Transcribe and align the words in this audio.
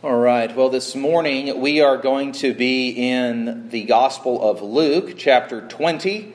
All 0.00 0.16
right. 0.16 0.54
Well, 0.54 0.68
this 0.68 0.94
morning 0.94 1.60
we 1.60 1.80
are 1.80 1.96
going 1.96 2.30
to 2.34 2.54
be 2.54 2.90
in 2.90 3.68
the 3.70 3.82
Gospel 3.82 4.48
of 4.48 4.62
Luke, 4.62 5.14
chapter 5.16 5.60
20, 5.60 6.32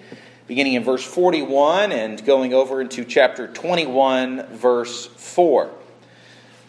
beginning 0.48 0.74
in 0.74 0.84
verse 0.84 1.06
41 1.06 1.94
and 1.94 2.26
going 2.26 2.54
over 2.54 2.82
into 2.82 3.06
chapter 3.06 3.48
21, 3.48 4.48
verse 4.48 5.06
4. 5.06 5.70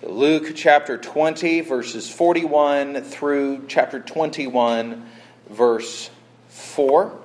Luke 0.04 0.52
chapter 0.54 0.96
20, 0.96 1.62
verses 1.62 2.08
41 2.08 3.02
through 3.02 3.64
chapter 3.66 3.98
21, 3.98 5.04
verse 5.50 6.10
4. 6.50 7.18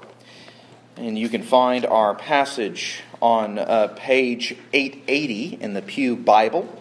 And 0.98 1.16
you 1.16 1.30
can 1.30 1.44
find 1.44 1.86
our 1.86 2.16
passage 2.16 3.02
on 3.22 3.60
uh, 3.60 3.94
page 3.96 4.56
880 4.74 5.60
in 5.62 5.74
the 5.74 5.84
Pew 5.84 6.16
Bible. 6.16 6.79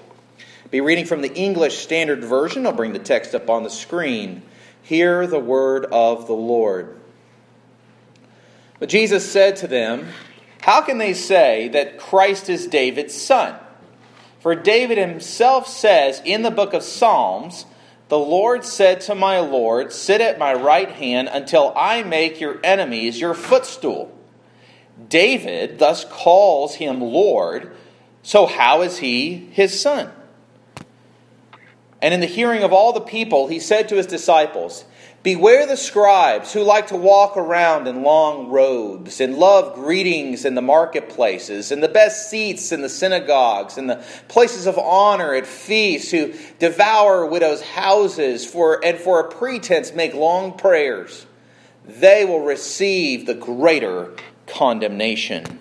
Be 0.71 0.83
reading 0.83 1.07
from 1.07 1.23
the 1.23 1.33
English 1.33 1.79
Standard 1.79 2.23
Version. 2.23 2.67
I'll 2.67 2.75
bring 2.75 2.93
the 2.93 2.99
text 2.99 3.35
up 3.35 3.49
on 3.49 3.63
the 3.63 3.71
screen. 3.71 4.43
Hear 4.83 5.27
the 5.27 5.39
word 5.39 5.87
of 5.87 6.27
the 6.27 6.35
Lord. 6.35 7.01
But 8.79 8.91
Jesus 8.91 9.31
said 9.31 9.57
to 9.57 9.67
them, 9.67 10.09
How 10.61 10.83
can 10.83 10.99
they 10.99 11.15
say 11.15 11.69
that 11.69 11.99
Christ 11.99 12.51
is 12.51 12.67
David's 12.67 13.15
son? 13.15 13.59
For 14.41 14.55
David 14.55 14.99
himself 14.99 15.67
says 15.67 16.21
in 16.23 16.43
the 16.43 16.51
book 16.51 16.75
of 16.75 16.83
Psalms, 16.83 17.65
The 18.09 18.19
Lord 18.19 18.63
said 18.63 19.01
to 19.03 19.15
my 19.15 19.41
Lord, 19.41 19.91
Sit 19.91 20.21
at 20.21 20.39
my 20.39 20.53
right 20.53 20.91
hand 20.91 21.31
until 21.33 21.73
I 21.77 22.03
make 22.03 22.43
your 22.43 22.61
enemies 22.63 23.19
your 23.19 23.33
footstool. 23.33 24.15
David 25.09 25.79
thus 25.79 26.05
calls 26.05 26.75
him 26.75 27.01
Lord, 27.01 27.75
so 28.23 28.45
how 28.45 28.83
is 28.83 28.99
he 28.99 29.49
his 29.53 29.81
son? 29.81 30.13
And 32.01 32.15
in 32.15 32.21
the 32.21 32.27
hearing 32.27 32.63
of 32.63 32.73
all 32.73 32.93
the 32.93 33.01
people, 33.01 33.49
he 33.49 33.59
said 33.59 33.89
to 33.89 33.97
his 33.97 34.07
disciples, 34.07 34.85
Beware 35.25 35.67
the 35.67 35.77
scribes 35.77 36.53
who 36.53 36.63
like 36.63 36.87
to 36.89 36.97
walk 36.97 37.37
around 37.37 37.89
in 37.89 38.05
long 38.05 38.51
robes 38.51 39.21
and 39.21 39.37
love 39.37 39.75
greetings 39.75 40.45
in 40.45 40.55
the 40.55 40.63
marketplaces 40.63 41.73
and 41.73 41.83
the 41.83 41.89
best 41.89 42.31
seats 42.31 42.71
in 42.71 42.83
the 42.83 42.89
synagogues 42.89 43.77
and 43.77 43.91
the 43.91 44.05
places 44.29 44.67
of 44.67 44.79
honor 44.79 45.35
at 45.35 45.45
feasts, 45.45 46.13
who 46.13 46.33
devour 46.61 47.27
widows' 47.27 47.63
houses 47.63 48.47
for, 48.47 48.83
and 48.85 48.97
for 48.97 49.19
a 49.19 49.29
pretense 49.29 49.93
make 49.93 50.15
long 50.15 50.57
prayers. 50.57 51.27
They 51.85 52.25
will 52.25 52.41
receive 52.41 53.27
the 53.27 53.35
greater 53.35 54.15
condemnation. 54.47 55.59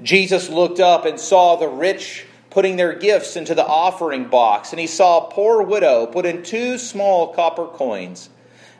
Jesus 0.00 0.48
looked 0.48 0.78
up 0.78 1.04
and 1.04 1.18
saw 1.18 1.56
the 1.56 1.68
rich 1.68 2.24
putting 2.54 2.76
their 2.76 2.94
gifts 2.94 3.34
into 3.34 3.52
the 3.52 3.66
offering 3.66 4.28
box, 4.28 4.70
and 4.70 4.78
he 4.78 4.86
saw 4.86 5.26
a 5.26 5.30
poor 5.32 5.60
widow 5.60 6.06
put 6.06 6.24
in 6.24 6.40
two 6.44 6.78
small 6.78 7.34
copper 7.34 7.66
coins. 7.66 8.30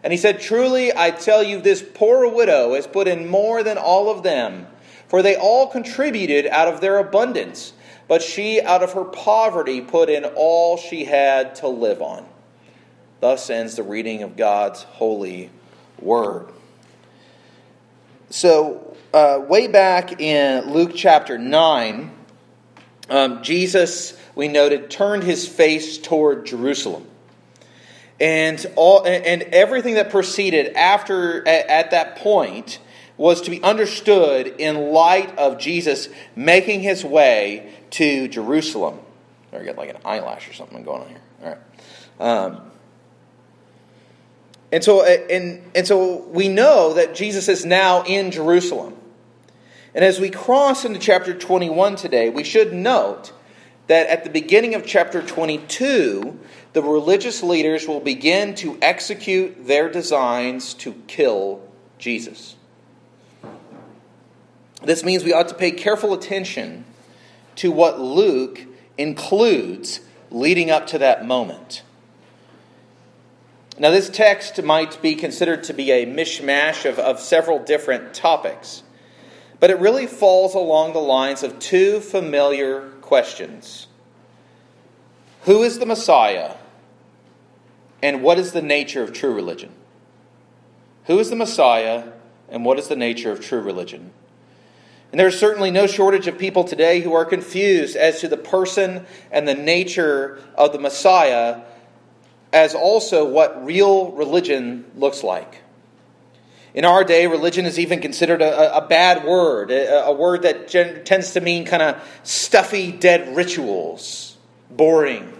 And 0.05 0.13
he 0.13 0.17
said, 0.17 0.41
Truly, 0.41 0.97
I 0.97 1.11
tell 1.11 1.43
you, 1.43 1.61
this 1.61 1.83
poor 1.83 2.33
widow 2.33 2.75
has 2.75 2.87
put 2.87 3.09
in 3.09 3.29
more 3.29 3.65
than 3.65 3.77
all 3.77 4.11
of 4.11 4.23
them, 4.23 4.69
for 5.09 5.23
they 5.23 5.35
all 5.35 5.67
contributed 5.67 6.47
out 6.47 6.69
of 6.69 6.81
their 6.81 6.99
abundance, 6.99 7.73
but 8.07 8.23
she, 8.23 8.63
out 8.63 8.85
of 8.85 8.93
her 8.93 9.05
poverty, 9.05 9.81
put 9.81 10.09
in 10.09 10.25
all 10.25 10.77
she 10.77 11.05
had 11.05 11.57
to 11.57 11.67
live 11.67 12.01
on. 12.01 12.25
Thus 13.19 13.51
ends 13.51 13.75
the 13.75 13.83
reading 13.83 14.23
of 14.23 14.37
God's 14.37 14.85
holy 14.85 15.51
word. 15.99 16.47
So, 18.31 18.97
uh, 19.13 19.41
way 19.49 19.67
back 19.67 20.21
in 20.21 20.73
Luke 20.73 20.93
chapter 20.95 21.39
9, 21.39 22.24
um, 23.09 23.43
Jesus, 23.43 24.19
we 24.35 24.49
noted, 24.49 24.91
turned 24.91 25.23
his 25.23 25.47
face 25.47 25.99
toward 25.99 26.47
Jerusalem. 26.47 27.07
And, 28.21 28.65
all, 28.77 29.05
and 29.05 29.43
everything 29.43 29.95
that 29.95 30.11
proceeded 30.11 30.75
after 30.75 31.47
at, 31.47 31.67
at 31.69 31.91
that 31.91 32.17
point 32.17 32.79
was 33.17 33.43
to 33.43 33.51
be 33.51 33.63
understood 33.63 34.47
in 34.59 34.93
light 34.93 35.37
of 35.39 35.59
Jesus 35.59 36.09
making 36.35 36.81
his 36.81 37.05
way 37.05 37.73
to 37.91 38.29
Jerusalem. 38.29 38.99
Or 39.53 39.61
I 39.61 39.65
got 39.65 39.77
like 39.77 39.91
an 39.91 39.99
eyelash 40.05 40.49
or 40.49 40.53
something 40.53 40.83
going 40.83 41.03
on 41.03 41.09
here. 41.09 41.21
All 41.43 41.49
right. 41.49 41.59
Um, 42.21 42.71
and 44.73 44.83
so, 44.83 45.05
and, 45.05 45.63
and 45.75 45.87
so 45.87 46.25
we 46.29 46.49
know 46.49 46.95
that 46.95 47.15
Jesus 47.15 47.49
is 47.49 47.65
now 47.65 48.03
in 48.05 48.33
Jerusalem. 48.33 48.97
And 49.95 50.05
as 50.05 50.19
we 50.19 50.31
cross 50.31 50.85
into 50.85 50.99
chapter 50.99 51.33
21 51.33 51.97
today, 51.97 52.29
we 52.29 52.43
should 52.43 52.73
note 52.73 53.33
that 53.87 54.09
at 54.09 54.25
the 54.25 54.31
beginning 54.31 54.75
of 54.75 54.85
chapter 54.85 55.23
22, 55.23 56.39
the 56.73 56.83
religious 56.83 57.43
leaders 57.43 57.87
will 57.87 58.01
begin 58.01 58.55
to 58.57 58.79
execute 58.83 59.67
their 59.67 59.89
designs 59.89 60.75
to 60.75 60.95
kill 61.07 61.63
Jesus. 61.99 62.57
This 64.83 65.05
means 65.05 65.23
we 65.23 65.33
ought 65.33 65.49
to 65.49 65.55
pay 65.55 65.71
careful 65.71 66.13
attention 66.13 66.85
to 67.57 67.71
what 67.71 68.01
Luke 68.01 68.63
includes 68.99 70.01
leading 70.31 70.71
up 70.71 70.87
to 70.89 70.99
that 70.99 71.25
moment. 71.25 71.83
Now, 73.79 73.91
this 73.91 74.09
text 74.09 74.63
might 74.63 75.01
be 75.03 75.15
considered 75.15 75.65
to 75.65 75.73
be 75.73 75.91
a 75.91 76.07
mishmash 76.07 76.89
of, 76.89 76.99
of 76.99 77.19
several 77.19 77.59
different 77.59 78.15
topics. 78.15 78.84
But 79.61 79.71
it 79.71 79.79
really 79.79 80.07
falls 80.07 80.55
along 80.55 80.93
the 80.93 80.99
lines 80.99 81.43
of 81.43 81.59
two 81.59 82.01
familiar 82.01 82.91
questions 83.01 83.87
Who 85.43 85.63
is 85.63 85.79
the 85.79 85.87
Messiah? 85.87 86.57
And 88.03 88.23
what 88.23 88.39
is 88.39 88.53
the 88.53 88.61
nature 88.61 89.03
of 89.03 89.15
true 89.15 89.33
religion? 89.33 89.73
Who 91.07 91.19
is 91.19 91.31
the 91.31 91.37
Messiah? 91.37 92.13
And 92.51 92.65
what 92.65 92.79
is 92.79 92.89
the 92.89 92.97
nature 92.97 93.33
of 93.33 93.41
true 93.41 93.63
religion? 93.63 94.13
And 95.11 95.19
there's 95.19 95.39
certainly 95.39 95.71
no 95.71 95.87
shortage 95.87 96.27
of 96.27 96.37
people 96.39 96.65
today 96.65 97.01
who 97.01 97.15
are 97.15 97.25
confused 97.25 97.97
as 97.97 98.21
to 98.21 98.29
the 98.29 98.37
person 98.37 99.07
and 99.31 99.47
the 99.47 99.55
nature 99.55 100.43
of 100.57 100.73
the 100.73 100.79
Messiah, 100.79 101.63
as 102.53 102.75
also 102.75 103.25
what 103.25 103.65
real 103.65 104.11
religion 104.13 104.85
looks 104.97 105.23
like. 105.23 105.64
In 106.75 106.85
our 106.85 107.05
day, 107.05 107.29
religion 107.29 107.67
is 107.67 107.79
even 107.79 108.01
considered 108.01 108.43
a, 108.43 108.79
a 108.79 108.87
bad 108.87 109.25
word, 109.25 109.71
a, 109.71 110.07
a 110.07 110.13
word 110.13 110.43
that 110.43 110.67
gen- 110.67 111.05
tends 111.05 111.33
to 111.35 111.41
mean 111.41 111.65
kind 111.65 111.83
of 111.83 112.03
stuffy, 112.25 112.91
dead 112.91 113.37
rituals, 113.37 114.37
boring. 114.71 115.33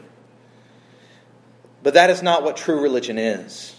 But 1.83 1.95
that 1.95 2.09
is 2.09 2.23
not 2.23 2.45
what 2.45 2.57
true 2.57 2.81
religion 2.81 3.19
is. 3.19 3.75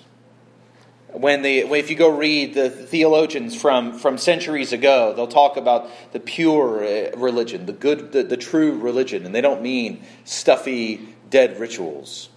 When 1.08 1.44
the, 1.44 1.60
if 1.60 1.90
you 1.90 1.96
go 1.96 2.10
read 2.10 2.56
the 2.56 2.70
theologians 2.70 3.60
from, 3.60 3.98
from 3.98 4.18
centuries 4.18 4.74
ago, 4.74 5.14
they'll 5.16 5.26
talk 5.26 5.56
about 5.56 5.90
the 6.12 6.20
pure 6.20 6.84
uh, 6.84 7.12
religion, 7.16 7.66
the 7.68 7.74
good, 7.74 8.12
the, 8.12 8.24
the 8.24 8.36
true 8.36 8.78
religion, 8.78 9.26
and 9.26 9.34
they 9.34 9.40
don't 9.40 9.62
mean 9.62 10.04
stuffy, 10.26 11.08
dead 11.30 11.58
rituals. 11.58 12.28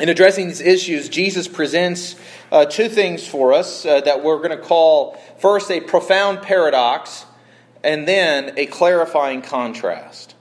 In 0.00 0.08
addressing 0.08 0.48
these 0.48 0.60
issues, 0.60 1.08
Jesus 1.08 1.46
presents 1.46 2.16
uh, 2.50 2.64
two 2.64 2.88
things 2.88 3.24
for 3.26 3.52
us 3.52 3.86
uh, 3.86 4.00
that 4.00 4.24
we're 4.24 4.38
going 4.38 4.50
to 4.50 4.56
call 4.56 5.14
first 5.38 5.70
a 5.70 5.80
profound 5.80 6.42
paradox 6.42 7.24
and 7.84 8.08
then 8.08 8.54
a 8.56 8.66
clarifying 8.66 9.40
contrast. 9.40 10.34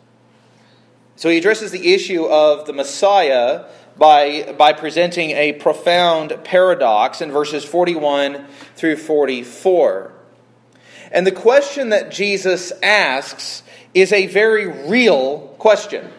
So 1.17 1.29
he 1.29 1.37
addresses 1.37 1.69
the 1.69 1.93
issue 1.93 2.25
of 2.25 2.65
the 2.65 2.73
Messiah 2.73 3.65
by, 3.95 4.55
by 4.57 4.73
presenting 4.73 5.29
a 5.31 5.53
profound 5.53 6.35
paradox 6.43 7.21
in 7.21 7.31
verses 7.31 7.63
41 7.63 8.47
through 8.75 8.97
44. 8.97 10.11
And 11.11 11.27
the 11.27 11.31
question 11.31 11.89
that 11.89 12.09
Jesus 12.09 12.71
asks 12.81 13.61
is 13.93 14.11
a 14.11 14.25
very 14.25 14.65
real 14.89 15.55
question. 15.59 16.09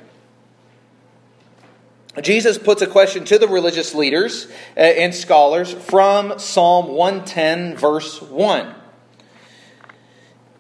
Jesus 2.23 2.59
puts 2.59 2.81
a 2.81 2.87
question 2.87 3.25
to 3.25 3.39
the 3.39 3.49
religious 3.49 3.95
leaders 3.95 4.47
uh, 4.77 4.81
and 4.81 5.15
scholars 5.15 5.73
from 5.73 6.39
Psalm 6.39 6.89
110, 6.89 7.77
verse 7.77 8.23
1. 8.23 8.75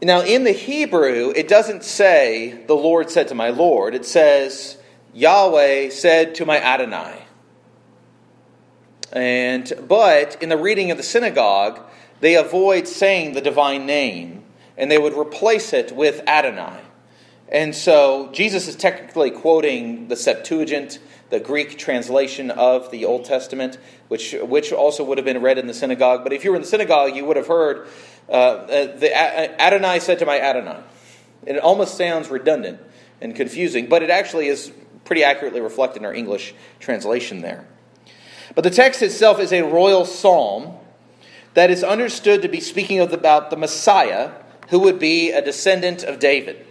Now, 0.02 0.22
in 0.22 0.44
the 0.44 0.52
Hebrew, 0.52 1.32
it 1.34 1.46
doesn't 1.46 1.84
say, 1.84 2.64
the 2.66 2.74
Lord 2.74 3.08
said 3.08 3.28
to 3.28 3.34
my 3.34 3.50
Lord. 3.50 3.94
It 3.94 4.04
says, 4.04 4.78
Yahweh 5.14 5.90
said 5.90 6.34
to 6.36 6.44
my 6.44 6.60
Adonai. 6.60 7.22
And, 9.12 9.72
but 9.86 10.42
in 10.42 10.48
the 10.48 10.58
reading 10.58 10.90
of 10.90 10.96
the 10.96 11.04
synagogue, 11.04 11.80
they 12.20 12.34
avoid 12.34 12.88
saying 12.88 13.34
the 13.34 13.40
divine 13.40 13.86
name 13.86 14.44
and 14.76 14.90
they 14.90 14.98
would 14.98 15.14
replace 15.14 15.72
it 15.72 15.92
with 15.92 16.20
Adonai. 16.26 16.80
And 17.48 17.74
so 17.74 18.30
Jesus 18.32 18.66
is 18.66 18.74
technically 18.74 19.30
quoting 19.30 20.08
the 20.08 20.16
Septuagint 20.16 20.98
the 21.30 21.40
Greek 21.40 21.78
translation 21.78 22.50
of 22.50 22.90
the 22.90 23.04
Old 23.04 23.24
Testament, 23.24 23.78
which, 24.08 24.34
which 24.42 24.72
also 24.72 25.04
would 25.04 25.18
have 25.18 25.24
been 25.24 25.40
read 25.40 25.58
in 25.58 25.66
the 25.66 25.74
synagogue. 25.74 26.22
But 26.22 26.32
if 26.32 26.44
you 26.44 26.50
were 26.50 26.56
in 26.56 26.62
the 26.62 26.68
synagogue, 26.68 27.16
you 27.16 27.24
would 27.24 27.36
have 27.36 27.46
heard 27.46 27.88
uh, 28.28 28.32
uh 28.32 28.96
the 28.96 29.60
Adonai 29.60 30.00
said 30.00 30.18
to 30.20 30.26
my 30.26 30.40
Adonai. 30.40 30.80
It 31.46 31.58
almost 31.58 31.96
sounds 31.96 32.30
redundant 32.30 32.80
and 33.20 33.34
confusing, 33.34 33.86
but 33.88 34.02
it 34.02 34.10
actually 34.10 34.48
is 34.48 34.72
pretty 35.04 35.24
accurately 35.24 35.60
reflected 35.60 36.00
in 36.00 36.06
our 36.06 36.14
English 36.14 36.54
translation 36.80 37.42
there. 37.42 37.66
But 38.54 38.64
the 38.64 38.70
text 38.70 39.02
itself 39.02 39.40
is 39.40 39.52
a 39.52 39.62
royal 39.62 40.04
psalm 40.04 40.78
that 41.54 41.70
is 41.70 41.84
understood 41.84 42.42
to 42.42 42.48
be 42.48 42.60
speaking 42.60 43.00
of 43.00 43.12
about 43.12 43.50
the 43.50 43.56
Messiah, 43.56 44.32
who 44.68 44.80
would 44.80 44.98
be 44.98 45.30
a 45.30 45.42
descendant 45.42 46.02
of 46.02 46.18
David. 46.18 46.66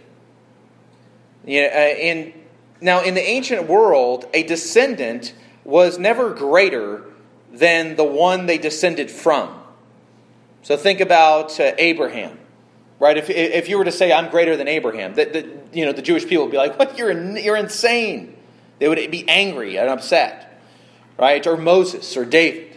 You 1.46 1.62
know, 1.62 1.68
uh, 1.68 1.94
in, 1.98 2.32
now, 2.84 3.02
in 3.02 3.14
the 3.14 3.26
ancient 3.26 3.66
world, 3.66 4.26
a 4.34 4.42
descendant 4.42 5.32
was 5.64 5.98
never 5.98 6.34
greater 6.34 7.02
than 7.50 7.96
the 7.96 8.04
one 8.04 8.44
they 8.44 8.58
descended 8.58 9.10
from. 9.10 9.58
So 10.60 10.76
think 10.76 11.00
about 11.00 11.58
uh, 11.58 11.72
Abraham, 11.78 12.38
right? 12.98 13.16
If, 13.16 13.30
if 13.30 13.70
you 13.70 13.78
were 13.78 13.86
to 13.86 13.92
say, 13.92 14.12
I'm 14.12 14.28
greater 14.30 14.54
than 14.58 14.68
Abraham, 14.68 15.14
that, 15.14 15.32
the, 15.32 15.48
you 15.72 15.86
know, 15.86 15.92
the 15.92 16.02
Jewish 16.02 16.26
people 16.26 16.44
would 16.44 16.50
be 16.50 16.58
like, 16.58 16.78
what? 16.78 16.98
You're, 16.98 17.38
you're 17.38 17.56
insane. 17.56 18.36
They 18.80 18.86
would 18.86 19.10
be 19.10 19.26
angry 19.30 19.78
and 19.78 19.88
upset, 19.88 20.60
right? 21.18 21.46
Or 21.46 21.56
Moses 21.56 22.18
or 22.18 22.26
David. 22.26 22.76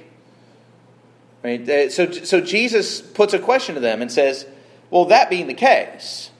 Right? 1.43 1.91
So, 1.91 2.09
so 2.11 2.39
Jesus 2.39 3.01
puts 3.01 3.33
a 3.33 3.39
question 3.39 3.75
to 3.75 3.81
them 3.81 4.01
and 4.01 4.09
says, 4.09 4.45
Well, 4.89 5.03
that 5.05 5.29
being 5.29 5.47
the 5.47 5.53
case, 5.53 6.31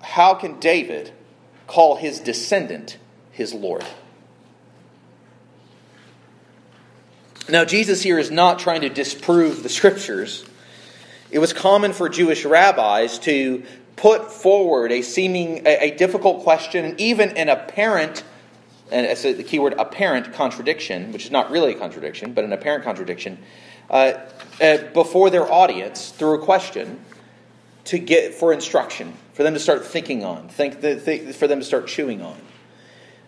how 0.00 0.34
can 0.34 0.60
David 0.60 1.12
call 1.68 1.94
his 1.94 2.18
descendant 2.18 2.98
his 3.30 3.54
Lord? 3.54 3.84
Now, 7.48 7.64
Jesus 7.64 8.02
here 8.02 8.18
is 8.18 8.32
not 8.32 8.58
trying 8.58 8.80
to 8.80 8.88
disprove 8.88 9.62
the 9.62 9.68
scriptures. 9.68 10.44
It 11.30 11.38
was 11.38 11.52
common 11.52 11.92
for 11.92 12.08
Jewish 12.08 12.44
rabbis 12.44 13.20
to 13.20 13.62
put 13.94 14.32
forward 14.32 14.90
a 14.90 15.02
seeming, 15.02 15.66
a, 15.66 15.90
a 15.90 15.96
difficult 15.96 16.42
question, 16.42 16.96
even 16.98 17.36
an 17.36 17.48
apparent 17.48 18.24
and 18.90 19.06
it's 19.06 19.22
the 19.22 19.42
keyword 19.42 19.74
apparent 19.74 20.32
contradiction, 20.32 21.12
which 21.12 21.24
is 21.24 21.30
not 21.30 21.50
really 21.50 21.74
a 21.74 21.78
contradiction, 21.78 22.32
but 22.32 22.44
an 22.44 22.52
apparent 22.52 22.84
contradiction, 22.84 23.38
uh, 23.90 24.14
uh, 24.60 24.78
before 24.94 25.30
their 25.30 25.50
audience 25.50 26.10
through 26.10 26.40
a 26.40 26.44
question 26.44 27.00
to 27.84 27.98
get 27.98 28.34
for 28.34 28.52
instruction, 28.52 29.14
for 29.38 29.44
them 29.44 29.54
to 29.54 29.60
start 29.60 29.86
thinking 29.86 30.24
on, 30.24 30.48
think, 30.48 30.80
the, 30.80 30.96
for 31.32 31.46
them 31.46 31.60
to 31.60 31.64
start 31.64 31.86
chewing 31.86 32.20
on. 32.22 32.36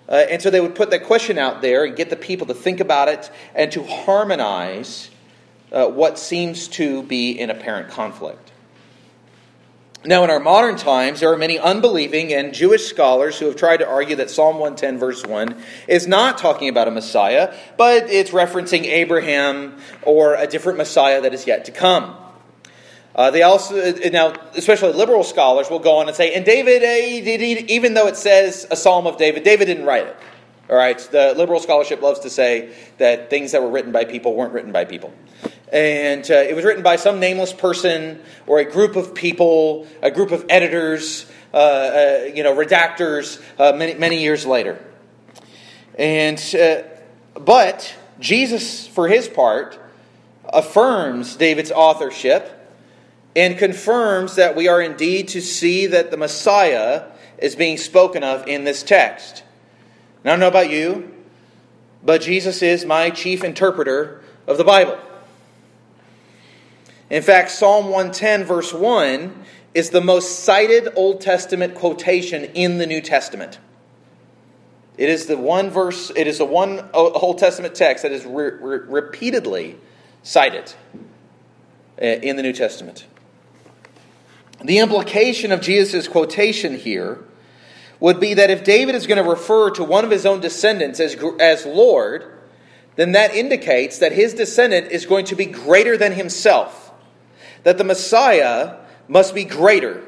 Uh, 0.09 0.27
and 0.29 0.43
so 0.43 0.51
they 0.51 0.61
would 0.61 0.75
put 0.75 0.91
that 0.91 1.05
question 1.05 1.39
out 1.39 1.63
there 1.63 1.85
and 1.85 1.95
get 1.95 2.11
the 2.11 2.17
people 2.17 2.49
to 2.49 2.53
think 2.53 2.81
about 2.81 3.07
it 3.07 3.31
and 3.55 3.71
to 3.71 3.85
harmonize 3.85 5.09
uh, 5.71 5.87
what 5.87 6.19
seems 6.19 6.67
to 6.67 7.05
be 7.05 7.31
in 7.31 7.49
apparent 7.49 7.91
conflict. 7.91 8.51
Now, 10.05 10.25
in 10.25 10.31
our 10.31 10.41
modern 10.41 10.75
times, 10.75 11.21
there 11.21 11.33
are 11.33 11.39
many 11.39 11.61
unbelieving 11.61 12.35
and 12.35 12.53
Jewish 12.53 12.87
scholars 12.87 13.39
who 13.39 13.47
have 13.47 13.55
tried 13.55 13.77
to 13.77 13.89
argue 13.89 14.17
that 14.17 14.31
Psalm 14.31 14.57
110, 14.57 14.99
verse 14.99 15.25
1, 15.25 15.63
is 15.87 16.09
not 16.09 16.39
talking 16.39 16.69
about 16.69 16.89
a 16.89 16.91
Messiah, 16.91 17.55
but 17.77 18.11
it's 18.11 18.33
referencing 18.33 18.83
Abraham 18.83 19.79
or 20.03 20.35
a 20.35 20.49
different 20.49 20.77
Messiah 20.77 21.21
that 21.21 21.33
is 21.33 21.47
yet 21.47 21.67
to 21.67 21.71
come. 21.71 22.17
Uh, 23.15 23.31
they 23.31 23.43
also, 23.43 23.93
now, 24.11 24.33
especially 24.55 24.93
liberal 24.93 25.25
scholars 25.25 25.69
will 25.69 25.81
go 25.81 25.97
on 25.97 26.07
and 26.07 26.17
say, 26.17 26.33
and 26.35 26.45
David, 26.45 26.83
uh, 26.85 27.65
even 27.69 27.95
though 27.95 28.07
it 28.07 28.17
says 28.17 28.67
a 28.71 28.77
psalm 28.77 29.07
of 29.07 29.17
David, 29.17 29.43
David 29.43 29.67
didn't 29.67 29.85
write 29.85 30.07
it. 30.07 30.17
All 30.69 30.77
right, 30.77 30.99
the 31.11 31.35
liberal 31.37 31.59
scholarship 31.59 32.01
loves 32.01 32.21
to 32.21 32.31
say 32.31 32.73
that 32.99 33.29
things 33.29 33.51
that 33.53 33.63
were 33.63 33.71
written 33.71 33.91
by 33.91 34.05
people 34.05 34.37
weren't 34.37 34.53
written 34.53 34.71
by 34.71 34.85
people. 34.85 35.13
And 35.73 36.29
uh, 36.31 36.35
it 36.35 36.55
was 36.55 36.65
written 36.65 36.85
by 36.85 36.95
some 36.95 37.19
nameless 37.19 37.53
person 37.53 38.23
or 38.47 38.61
a 38.61 38.65
group 38.65 38.95
of 38.95 39.13
people, 39.13 39.89
a 40.01 40.13
group 40.13 40.31
of 40.31 40.47
editors, 40.49 41.29
uh, 41.53 41.57
uh, 41.57 42.31
you 42.33 42.45
know, 42.45 42.55
redactors 42.55 43.43
uh, 43.59 43.77
many, 43.77 43.95
many 43.95 44.23
years 44.23 44.47
later. 44.47 44.79
And, 45.99 46.39
uh, 46.55 46.83
but 47.35 47.93
Jesus, 48.21 48.87
for 48.87 49.09
his 49.09 49.27
part, 49.29 49.77
affirms 50.45 51.35
David's 51.35 51.73
authorship 51.73 52.60
and 53.37 53.57
confirms 53.59 54.37
that 54.37 54.57
we 54.57 54.69
are 54.69 54.81
indeed 54.81 55.29
to 55.29 55.41
see 55.41 55.87
that 55.87 56.11
the 56.11 56.17
Messiah 56.17 57.05
is 57.39 57.55
being 57.55 57.77
spoken 57.77 58.25
of 58.25 58.47
in 58.47 58.65
this 58.65 58.83
text. 58.83 59.43
Now, 60.25 60.31
I 60.31 60.33
don't 60.35 60.41
know 60.41 60.49
about 60.49 60.71
you, 60.71 61.13
but 62.03 62.21
Jesus 62.21 62.63
is 62.63 62.85
my 62.85 63.11
chief 63.11 63.45
interpreter 63.45 64.23
of 64.47 64.59
the 64.59 64.65
Bible. 64.65 64.99
In 67.09 67.23
fact, 67.23 67.51
Psalm 67.51 67.87
110, 67.87 68.45
verse 68.45 68.73
1, 68.73 69.45
is 69.75 69.91
the 69.91 70.01
most 70.01 70.41
cited 70.41 70.89
Old 70.97 71.21
Testament 71.21 71.75
quotation 71.75 72.45
in 72.45 72.79
the 72.79 72.87
New 72.87 73.01
Testament. 73.01 73.59
It 74.97 75.09
is 75.09 75.27
the 75.27 75.37
one 75.37 75.71
verse, 75.71 76.13
it 76.15 76.27
is 76.27 76.39
the 76.39 76.45
one 76.45 76.89
Old 76.93 77.39
Testament 77.39 77.75
text 77.75 78.03
that 78.03 78.13
is 78.13 78.25
re- 78.27 78.51
re- 78.51 78.79
repeatedly 78.87 79.77
cited 80.23 80.75
uh, 82.01 82.05
in 82.05 82.37
the 82.37 82.43
New 82.43 82.53
Testament. 82.53 83.07
The 84.63 84.79
implication 84.79 85.53
of 85.53 85.61
Jesus' 85.61 86.09
quotation 86.09 86.77
here 86.77 87.25
would 87.99 88.21
be 88.21 88.35
that 88.35 88.51
if 88.51 88.65
David 88.65 88.95
is 88.95 89.07
going 89.07 89.23
to 89.23 89.29
refer 89.29 89.71
to 89.71 89.85
one 89.85 90.05
of 90.05 90.11
his 90.11 90.27
own 90.27 90.41
descendants 90.41 91.01
as, 91.01 91.17
as 91.39 91.67
Lord, 91.67 92.39
then 92.97 93.13
that 93.13 93.35
indicates 93.35 93.99
that 93.99 94.13
his 94.13 94.35
descendant 94.35 94.91
is 94.91 95.07
going 95.07 95.27
to 95.27 95.37
be 95.37 95.47
greater 95.47 95.97
than 95.97 96.13
himself 96.13 96.91
that 97.63 97.79
the 97.79 97.85
Messiah 97.85 98.77
must 99.09 99.35
be 99.35 99.45
greater 99.45 100.03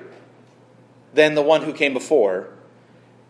than 1.15 1.35
the 1.35 1.43
one 1.43 1.63
who 1.63 1.73
came 1.73 1.93
before. 1.93 2.49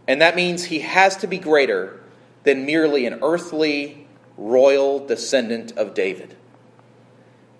And 0.07 0.21
that 0.21 0.37
means 0.37 0.65
he 0.65 0.81
has 0.81 1.17
to 1.19 1.27
be 1.27 1.39
greater 1.39 2.01
than 2.45 2.67
merely 2.67 3.07
an 3.07 3.19
earthly 3.23 4.07
royal 4.37 5.05
descendant 5.07 5.73
of 5.77 5.95
David. 5.95 6.37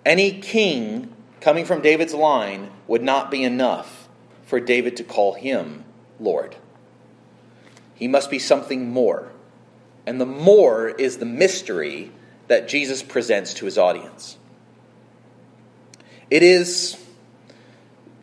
Any 0.05 0.39
king 0.39 1.12
coming 1.43 1.65
from 1.65 1.81
David's 1.81 2.13
line 2.13 2.71
would 2.87 3.03
not 3.03 3.29
be 3.29 3.43
enough 3.43 4.07
for 4.45 4.61
David 4.61 4.95
to 4.95 5.03
call 5.03 5.33
him 5.33 5.83
Lord. 6.17 6.55
He 7.93 8.07
must 8.07 8.31
be 8.31 8.39
something 8.39 8.89
more. 8.89 9.29
And 10.05 10.21
the 10.21 10.25
more 10.25 10.87
is 10.87 11.17
the 11.17 11.25
mystery 11.25 12.11
that 12.47 12.69
Jesus 12.69 13.03
presents 13.03 13.53
to 13.55 13.65
his 13.65 13.77
audience. 13.77 14.37
It 16.29 16.43
is 16.43 16.97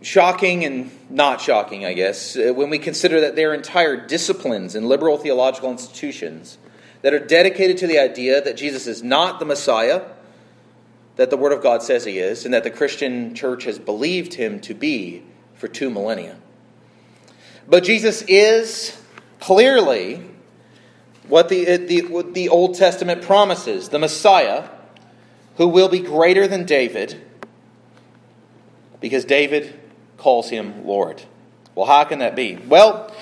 shocking 0.01 0.65
and 0.65 0.91
not 1.11 1.43
shocking, 1.43 1.85
I 1.85 1.93
guess, 1.93 2.37
uh, 2.37 2.55
when 2.55 2.71
we 2.71 2.79
consider 2.79 3.21
that 3.21 3.37
there 3.37 3.51
are 3.51 3.55
entire 3.55 4.07
disciplines 4.07 4.75
in 4.75 4.89
liberal 4.89 5.19
theological 5.19 5.71
institutions 5.71 6.57
that 7.03 7.13
are 7.13 7.19
dedicated 7.19 7.77
to 7.79 7.87
the 7.87 7.99
idea 7.99 8.41
that 8.41 8.57
Jesus 8.57 8.87
is 8.87 9.03
not 9.03 9.41
the 9.41 9.45
Messiah 9.45 10.07
that 11.21 11.29
the 11.29 11.37
Word 11.37 11.53
of 11.53 11.63
God 11.63 11.83
says 11.83 12.07
he 12.07 12.19
is, 12.19 12.47
and 12.47 12.55
that 12.55 12.65
the 12.65 12.71
Christian 12.71 13.35
church 13.35 13.65
has 13.65 13.79
believed 13.79 14.33
him 14.33 14.59
to 14.61 14.73
be 14.73 15.23
for 15.53 15.69
two 15.69 15.91
millennia. 15.91 16.39
But 17.69 17.85
Jesus 17.85 18.23
is 18.23 18.99
clearly 19.39 20.25
what 21.29 21.51
the, 21.51 21.77
the, 21.77 22.07
what 22.07 22.33
the 22.33 22.49
Old 22.49 22.75
Testament 22.75 23.21
promises 23.21 23.91
the 23.91 23.99
Messiah 23.99 24.71
who 25.59 25.69
will 25.69 25.91
be 25.91 25.99
greater 25.99 26.49
than 26.49 26.65
David 26.65 27.21
because 29.03 29.27
David 29.27 29.79
calls 30.17 30.49
him 30.49 30.87
Lord. 30.87 31.23
Well, 31.75 31.85
how 31.85 32.05
can 32.05 32.21
that 32.21 32.35
be? 32.35 32.57
Well, 32.57 33.15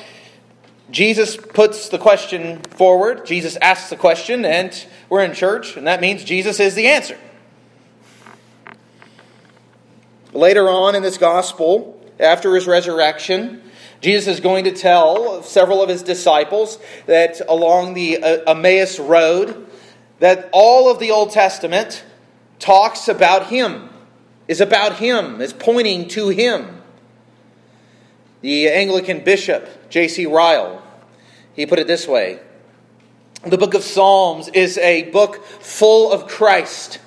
Jesus 0.93 1.37
puts 1.37 1.89
the 1.89 1.99
question 1.99 2.61
forward. 2.63 3.27
Jesus 3.27 3.57
asks 3.57 3.91
the 3.91 3.97
question, 3.97 4.45
and 4.45 4.87
we're 5.09 5.25
in 5.25 5.35
church, 5.35 5.77
and 5.77 5.89
that 5.89 6.01
means 6.01 6.23
Jesus 6.23 6.61
is 6.61 6.77
the 6.77 6.87
answer. 6.87 7.19
Later 10.33 10.69
on 10.69 10.95
in 10.95 11.03
this 11.03 11.19
gospel, 11.19 12.01
after 12.21 12.55
his 12.55 12.67
resurrection, 12.67 13.63
Jesus 14.01 14.35
is 14.35 14.41
going 14.41 14.65
to 14.65 14.73
tell 14.73 15.43
several 15.43 15.83
of 15.83 15.89
his 15.89 16.03
disciples 16.03 16.79
that 17.07 17.41
along 17.49 17.95
the 17.95 18.23
uh, 18.23 18.53
Emmaus 18.53 18.99
road, 18.99 19.67
that 20.21 20.49
all 20.53 20.91
of 20.91 20.99
the 20.99 21.11
Old 21.11 21.31
Testament 21.31 22.05
talks 22.59 23.09
about 23.09 23.47
him 23.47 23.89
is 24.49 24.61
about 24.61 24.97
him, 24.97 25.41
is 25.41 25.53
pointing 25.53 26.09
to 26.09 26.31
him. 26.31 26.83
The 28.41 28.69
Anglican 28.71 29.23
bishop, 29.23 29.91
J.C. 29.91 30.27
Ryle, 30.27 30.83
he 31.55 31.67
put 31.67 31.79
it 31.79 31.87
this 31.87 32.09
way 32.09 32.41
The 33.47 33.59
book 33.59 33.75
of 33.75 33.83
Psalms 33.83 34.49
is 34.49 34.79
a 34.79 35.11
book 35.11 35.45
full 35.45 36.11
of 36.11 36.27
Christ. 36.27 36.99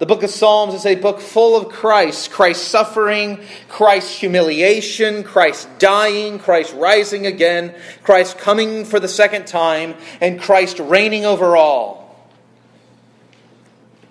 The 0.00 0.06
book 0.06 0.22
of 0.22 0.30
Psalms 0.30 0.72
is 0.72 0.86
a 0.86 0.94
book 0.94 1.20
full 1.20 1.54
of 1.54 1.68
Christ 1.68 2.30
Christ 2.30 2.68
suffering, 2.68 3.38
Christ's 3.68 4.18
humiliation, 4.18 5.22
Christ 5.22 5.68
dying, 5.78 6.38
Christ 6.38 6.74
rising 6.74 7.26
again, 7.26 7.74
Christ 8.02 8.38
coming 8.38 8.86
for 8.86 8.98
the 8.98 9.08
second 9.08 9.46
time, 9.46 9.94
and 10.22 10.40
Christ 10.40 10.78
reigning 10.78 11.26
over 11.26 11.54
all. 11.54 12.18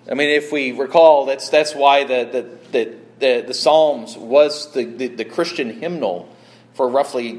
I 0.08 0.14
mean, 0.14 0.28
if 0.28 0.52
we 0.52 0.70
recall, 0.70 1.26
that's, 1.26 1.48
that's 1.48 1.74
why 1.74 2.04
the, 2.04 2.24
the, 2.30 2.58
the, 2.70 2.96
the, 3.18 3.44
the 3.48 3.54
Psalms 3.54 4.16
was 4.16 4.72
the, 4.72 4.84
the, 4.84 5.08
the 5.08 5.24
Christian 5.24 5.80
hymnal 5.80 6.28
for 6.74 6.88
roughly 6.88 7.38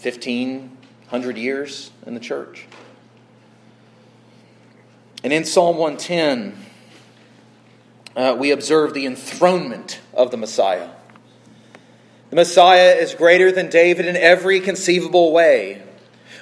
1500 0.00 1.36
years 1.36 1.90
in 2.06 2.14
the 2.14 2.20
church. 2.20 2.66
And 5.24 5.32
in 5.32 5.44
Psalm 5.44 5.78
110, 5.78 6.69
uh, 8.20 8.34
we 8.34 8.50
observe 8.50 8.92
the 8.92 9.06
enthronement 9.06 10.00
of 10.12 10.30
the 10.30 10.36
Messiah. 10.36 10.90
The 12.28 12.36
Messiah 12.36 12.94
is 12.96 13.14
greater 13.14 13.50
than 13.50 13.70
David 13.70 14.06
in 14.06 14.16
every 14.16 14.60
conceivable 14.60 15.32
way. 15.32 15.82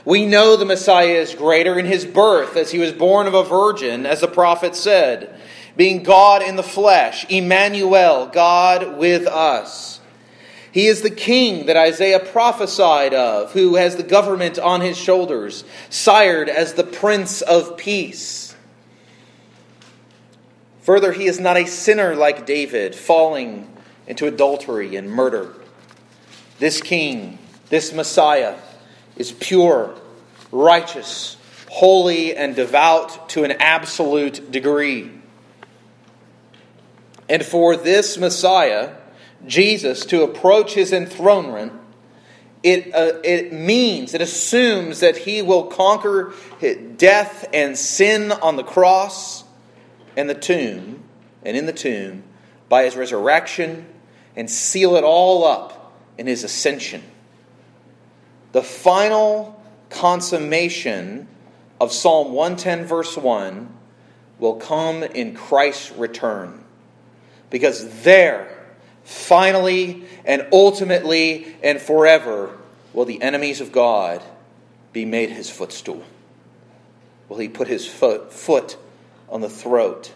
We 0.04 0.26
know 0.26 0.56
the 0.56 0.64
Messiah 0.64 1.06
is 1.06 1.34
greater 1.34 1.78
in 1.78 1.86
his 1.86 2.04
birth, 2.04 2.56
as 2.56 2.70
he 2.70 2.78
was 2.78 2.92
born 2.92 3.26
of 3.26 3.34
a 3.34 3.44
virgin, 3.44 4.06
as 4.06 4.20
the 4.20 4.28
prophet 4.28 4.74
said, 4.74 5.38
being 5.76 6.02
God 6.02 6.42
in 6.42 6.56
the 6.56 6.62
flesh, 6.62 7.24
Emmanuel, 7.30 8.26
God 8.26 8.98
with 8.98 9.26
us. 9.26 10.00
He 10.72 10.86
is 10.86 11.02
the 11.02 11.10
king 11.10 11.66
that 11.66 11.76
Isaiah 11.76 12.20
prophesied 12.20 13.14
of, 13.14 13.52
who 13.52 13.76
has 13.76 13.96
the 13.96 14.02
government 14.02 14.58
on 14.58 14.80
his 14.80 14.96
shoulders, 14.96 15.64
sired 15.88 16.48
as 16.48 16.74
the 16.74 16.84
Prince 16.84 17.40
of 17.40 17.76
Peace. 17.76 18.47
Further, 20.88 21.12
he 21.12 21.26
is 21.26 21.38
not 21.38 21.58
a 21.58 21.66
sinner 21.66 22.16
like 22.16 22.46
David, 22.46 22.94
falling 22.94 23.70
into 24.06 24.26
adultery 24.26 24.96
and 24.96 25.10
murder. 25.10 25.52
This 26.60 26.80
king, 26.80 27.38
this 27.68 27.92
Messiah, 27.92 28.56
is 29.14 29.30
pure, 29.30 29.94
righteous, 30.50 31.36
holy, 31.68 32.34
and 32.34 32.56
devout 32.56 33.28
to 33.28 33.44
an 33.44 33.52
absolute 33.60 34.50
degree. 34.50 35.12
And 37.28 37.44
for 37.44 37.76
this 37.76 38.16
Messiah, 38.16 38.94
Jesus, 39.46 40.06
to 40.06 40.22
approach 40.22 40.72
his 40.72 40.94
enthronement, 40.94 41.74
it, 42.62 42.94
uh, 42.94 43.20
it 43.22 43.52
means, 43.52 44.14
it 44.14 44.22
assumes 44.22 45.00
that 45.00 45.18
he 45.18 45.42
will 45.42 45.64
conquer 45.64 46.32
death 46.96 47.46
and 47.52 47.76
sin 47.76 48.32
on 48.32 48.56
the 48.56 48.64
cross 48.64 49.37
and 50.18 50.28
the 50.28 50.34
tomb, 50.34 51.04
and 51.44 51.56
in 51.56 51.66
the 51.66 51.72
tomb, 51.72 52.24
by 52.68 52.82
his 52.82 52.96
resurrection, 52.96 53.86
and 54.34 54.50
seal 54.50 54.96
it 54.96 55.04
all 55.04 55.44
up 55.44 55.96
in 56.18 56.26
his 56.26 56.42
ascension. 56.42 57.00
The 58.50 58.64
final 58.64 59.62
consummation 59.90 61.28
of 61.80 61.92
Psalm 61.92 62.32
110, 62.32 62.84
verse 62.84 63.16
1, 63.16 63.72
will 64.40 64.56
come 64.56 65.04
in 65.04 65.36
Christ's 65.36 65.92
return. 65.92 66.64
Because 67.48 68.02
there, 68.02 68.58
finally 69.04 70.04
and 70.24 70.48
ultimately 70.52 71.54
and 71.62 71.80
forever, 71.80 72.58
will 72.92 73.04
the 73.04 73.22
enemies 73.22 73.60
of 73.60 73.70
God 73.70 74.20
be 74.92 75.04
made 75.04 75.30
his 75.30 75.48
footstool. 75.48 76.02
Will 77.28 77.38
he 77.38 77.48
put 77.48 77.68
his 77.68 77.86
foot, 77.86 78.32
foot 78.32 78.76
on 79.30 79.40
the 79.40 79.48
throat 79.48 80.14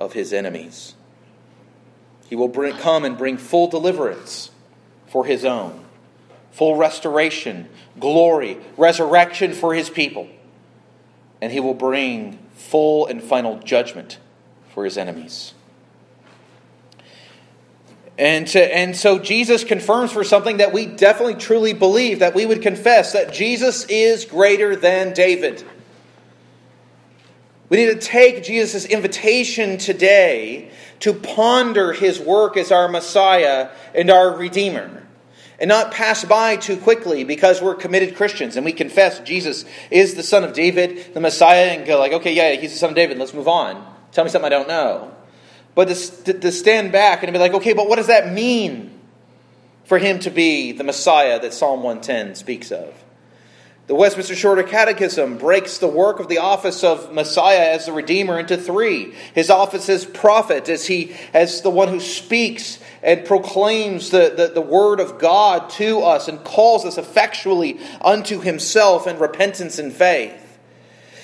of 0.00 0.12
his 0.12 0.32
enemies? 0.32 0.94
He 2.28 2.36
will 2.36 2.48
bring, 2.48 2.76
come 2.76 3.04
and 3.04 3.18
bring 3.18 3.36
full 3.36 3.68
deliverance 3.68 4.50
for 5.08 5.26
his 5.26 5.44
own, 5.44 5.84
full 6.50 6.76
restoration, 6.76 7.68
glory, 8.00 8.58
resurrection 8.76 9.52
for 9.52 9.74
his 9.74 9.90
people. 9.90 10.28
And 11.40 11.52
he 11.52 11.60
will 11.60 11.74
bring 11.74 12.38
full 12.54 13.06
and 13.06 13.22
final 13.22 13.58
judgment 13.58 14.18
for 14.70 14.84
his 14.84 14.96
enemies. 14.96 15.52
And, 18.18 18.46
to, 18.48 18.76
and 18.76 18.96
so 18.96 19.18
Jesus 19.18 19.64
confirms 19.64 20.12
for 20.12 20.22
something 20.22 20.58
that 20.58 20.72
we 20.72 20.86
definitely 20.86 21.34
truly 21.34 21.72
believe, 21.72 22.20
that 22.20 22.34
we 22.34 22.46
would 22.46 22.62
confess 22.62 23.12
that 23.12 23.32
Jesus 23.32 23.84
is 23.86 24.24
greater 24.24 24.76
than 24.76 25.12
David. 25.12 25.64
We 27.72 27.78
need 27.78 27.98
to 27.98 28.06
take 28.06 28.42
Jesus' 28.42 28.84
invitation 28.84 29.78
today 29.78 30.68
to 31.00 31.14
ponder 31.14 31.94
his 31.94 32.20
work 32.20 32.58
as 32.58 32.70
our 32.70 32.86
Messiah 32.86 33.70
and 33.94 34.10
our 34.10 34.36
Redeemer. 34.36 35.02
And 35.58 35.70
not 35.70 35.90
pass 35.90 36.22
by 36.22 36.56
too 36.56 36.76
quickly 36.76 37.24
because 37.24 37.62
we're 37.62 37.74
committed 37.74 38.14
Christians 38.14 38.56
and 38.56 38.66
we 38.66 38.74
confess 38.74 39.20
Jesus 39.20 39.64
is 39.90 40.16
the 40.16 40.22
Son 40.22 40.44
of 40.44 40.52
David, 40.52 41.14
the 41.14 41.20
Messiah, 41.20 41.70
and 41.70 41.86
go 41.86 41.98
like, 41.98 42.12
okay, 42.12 42.34
yeah, 42.34 42.60
he's 42.60 42.72
the 42.72 42.78
Son 42.78 42.90
of 42.90 42.94
David, 42.94 43.16
let's 43.16 43.32
move 43.32 43.48
on. 43.48 43.82
Tell 44.12 44.24
me 44.24 44.30
something 44.30 44.52
I 44.52 44.54
don't 44.54 44.68
know. 44.68 45.10
But 45.74 45.88
to, 45.88 46.34
to 46.34 46.52
stand 46.52 46.92
back 46.92 47.22
and 47.22 47.32
be 47.32 47.38
like, 47.38 47.54
okay, 47.54 47.72
but 47.72 47.88
what 47.88 47.96
does 47.96 48.08
that 48.08 48.34
mean 48.34 49.00
for 49.86 49.96
him 49.96 50.18
to 50.18 50.30
be 50.30 50.72
the 50.72 50.84
Messiah 50.84 51.40
that 51.40 51.54
Psalm 51.54 51.82
110 51.82 52.34
speaks 52.34 52.70
of? 52.70 52.92
The 53.88 53.96
Westminster 53.96 54.36
Shorter 54.36 54.62
Catechism 54.62 55.38
breaks 55.38 55.78
the 55.78 55.88
work 55.88 56.20
of 56.20 56.28
the 56.28 56.38
office 56.38 56.84
of 56.84 57.12
Messiah 57.12 57.72
as 57.72 57.86
the 57.86 57.92
Redeemer 57.92 58.38
into 58.38 58.56
three. 58.56 59.12
His 59.34 59.50
office 59.50 59.88
as 59.88 60.04
prophet, 60.04 60.68
as 60.68 60.86
he 60.86 61.16
as 61.34 61.62
the 61.62 61.70
one 61.70 61.88
who 61.88 61.98
speaks 61.98 62.78
and 63.02 63.24
proclaims 63.24 64.10
the, 64.10 64.32
the, 64.36 64.52
the 64.54 64.60
word 64.60 65.00
of 65.00 65.18
God 65.18 65.68
to 65.70 66.00
us 66.02 66.28
and 66.28 66.44
calls 66.44 66.84
us 66.84 66.96
effectually 66.96 67.80
unto 68.00 68.40
himself 68.40 69.08
in 69.08 69.18
repentance 69.18 69.80
and 69.80 69.92
faith. 69.92 70.41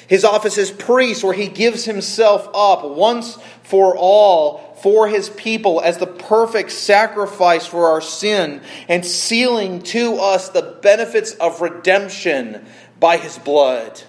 His 0.08 0.24
office 0.24 0.58
as 0.58 0.70
priest, 0.70 1.22
where 1.22 1.34
he 1.34 1.48
gives 1.48 1.84
himself 1.84 2.48
up 2.54 2.84
once 2.84 3.38
for 3.62 3.96
all 3.96 4.76
for 4.82 5.06
his 5.08 5.28
people 5.28 5.80
as 5.80 5.98
the 5.98 6.06
perfect 6.06 6.70
sacrifice 6.72 7.66
for 7.66 7.88
our 7.88 8.00
sin 8.00 8.62
and 8.88 9.04
sealing 9.04 9.82
to 9.82 10.14
us 10.16 10.48
the 10.48 10.78
benefits 10.82 11.32
of 11.32 11.60
redemption 11.60 12.64
by 12.98 13.18
his 13.18 13.38
blood. 13.38 14.02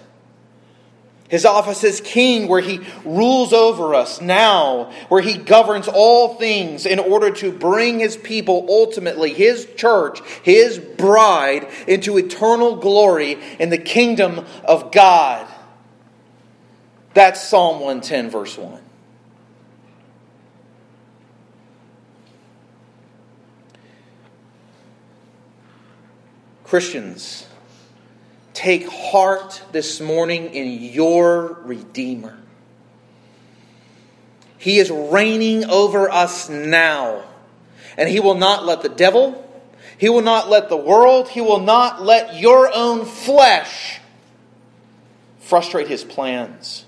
His 1.28 1.44
office 1.44 1.84
as 1.84 2.00
king, 2.00 2.48
where 2.48 2.60
he 2.60 2.80
rules 3.04 3.52
over 3.52 3.94
us 3.94 4.20
now, 4.20 4.90
where 5.08 5.22
he 5.22 5.36
governs 5.36 5.86
all 5.86 6.34
things 6.34 6.86
in 6.86 6.98
order 6.98 7.30
to 7.30 7.52
bring 7.52 8.00
his 8.00 8.16
people, 8.16 8.66
ultimately, 8.68 9.32
his 9.32 9.68
church, 9.76 10.20
his 10.42 10.78
bride, 10.78 11.68
into 11.86 12.18
eternal 12.18 12.76
glory 12.76 13.38
in 13.60 13.70
the 13.70 13.78
kingdom 13.78 14.44
of 14.64 14.90
God. 14.90 15.46
That's 17.12 17.42
Psalm 17.42 17.80
110, 17.80 18.30
verse 18.30 18.56
1. 18.56 18.80
Christians, 26.64 27.48
take 28.54 28.88
heart 28.88 29.60
this 29.72 30.00
morning 30.00 30.54
in 30.54 30.80
your 30.84 31.58
Redeemer. 31.64 32.38
He 34.56 34.78
is 34.78 34.88
reigning 34.88 35.64
over 35.64 36.08
us 36.08 36.48
now. 36.48 37.24
And 37.96 38.08
He 38.08 38.20
will 38.20 38.36
not 38.36 38.64
let 38.64 38.82
the 38.82 38.88
devil, 38.88 39.44
He 39.98 40.08
will 40.08 40.22
not 40.22 40.48
let 40.48 40.68
the 40.68 40.76
world, 40.76 41.28
He 41.28 41.40
will 41.40 41.58
not 41.58 42.02
let 42.02 42.38
your 42.38 42.70
own 42.72 43.04
flesh 43.04 44.00
frustrate 45.40 45.88
His 45.88 46.04
plans. 46.04 46.84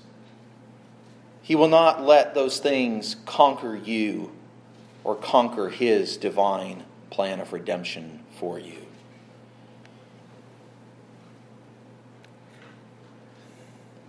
He 1.43 1.55
will 1.55 1.67
not 1.67 2.01
let 2.01 2.33
those 2.33 2.59
things 2.59 3.17
conquer 3.25 3.75
you 3.75 4.31
or 5.03 5.13
conquer 5.13 5.67
His 5.69 6.15
divine 6.15 6.85
plan 7.09 7.41
of 7.41 7.51
redemption 7.51 8.21
for 8.39 8.57
you. 8.57 8.77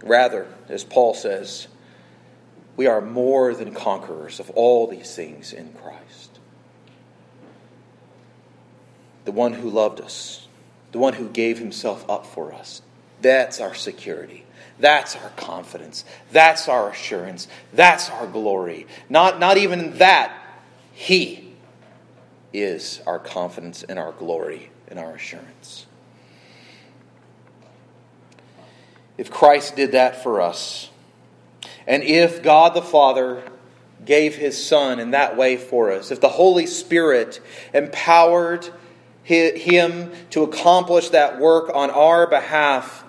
Rather, 0.04 0.46
as 0.68 0.84
Paul 0.84 1.12
says, 1.14 1.66
we 2.76 2.86
are 2.86 3.00
more 3.00 3.52
than 3.52 3.74
conquerors 3.74 4.38
of 4.38 4.50
all 4.50 4.86
these 4.86 5.14
things 5.16 5.52
in 5.52 5.72
Christ. 5.72 6.38
The 9.24 9.32
one 9.32 9.54
who 9.54 9.70
loved 9.70 10.00
us, 10.00 10.46
the 10.92 10.98
one 10.98 11.14
who 11.14 11.28
gave 11.28 11.58
himself 11.58 12.08
up 12.08 12.26
for 12.26 12.52
us. 12.52 12.82
That's 13.22 13.60
our 13.60 13.74
security. 13.74 14.43
That's 14.78 15.16
our 15.16 15.30
confidence. 15.30 16.04
That's 16.32 16.68
our 16.68 16.90
assurance. 16.90 17.48
That's 17.72 18.10
our 18.10 18.26
glory. 18.26 18.86
Not, 19.08 19.38
not 19.38 19.56
even 19.56 19.98
that. 19.98 20.36
He 20.92 21.54
is 22.52 23.00
our 23.06 23.18
confidence 23.18 23.82
and 23.82 23.98
our 23.98 24.12
glory 24.12 24.70
and 24.88 24.98
our 24.98 25.14
assurance. 25.14 25.86
if 29.16 29.30
Christ 29.30 29.76
did 29.76 29.92
that 29.92 30.22
for 30.22 30.40
us, 30.40 30.90
and 31.86 32.02
if 32.02 32.42
God 32.42 32.74
the 32.74 32.82
Father 32.82 33.42
gave 34.04 34.34
his 34.34 34.64
Son 34.64 34.98
in 34.98 35.12
that 35.12 35.36
way 35.36 35.56
for 35.56 35.92
us, 35.92 36.10
if 36.10 36.20
the 36.20 36.28
Holy 36.28 36.66
Spirit 36.66 37.40
empowered 37.72 38.68
him 39.22 40.12
to 40.30 40.42
accomplish 40.42 41.10
that 41.10 41.38
work 41.38 41.70
on 41.74 41.90
our 41.90 42.26
behalf, 42.26 43.04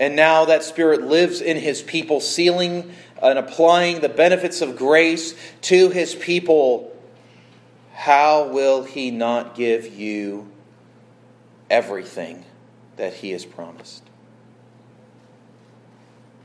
and 0.00 0.16
now 0.16 0.46
that 0.46 0.62
Spirit 0.62 1.02
lives 1.02 1.40
in 1.40 1.56
his 1.56 1.82
people, 1.82 2.20
sealing 2.20 2.92
and 3.22 3.38
applying 3.38 4.00
the 4.00 4.08
benefits 4.08 4.60
of 4.60 4.76
grace 4.76 5.34
to 5.62 5.90
his 5.90 6.14
people, 6.14 6.96
how 7.92 8.48
will 8.48 8.84
he 8.84 9.10
not 9.10 9.54
give 9.54 9.94
you 9.94 10.50
everything 11.70 12.44
that 12.96 13.14
he 13.14 13.30
has 13.30 13.44
promised. 13.44 14.02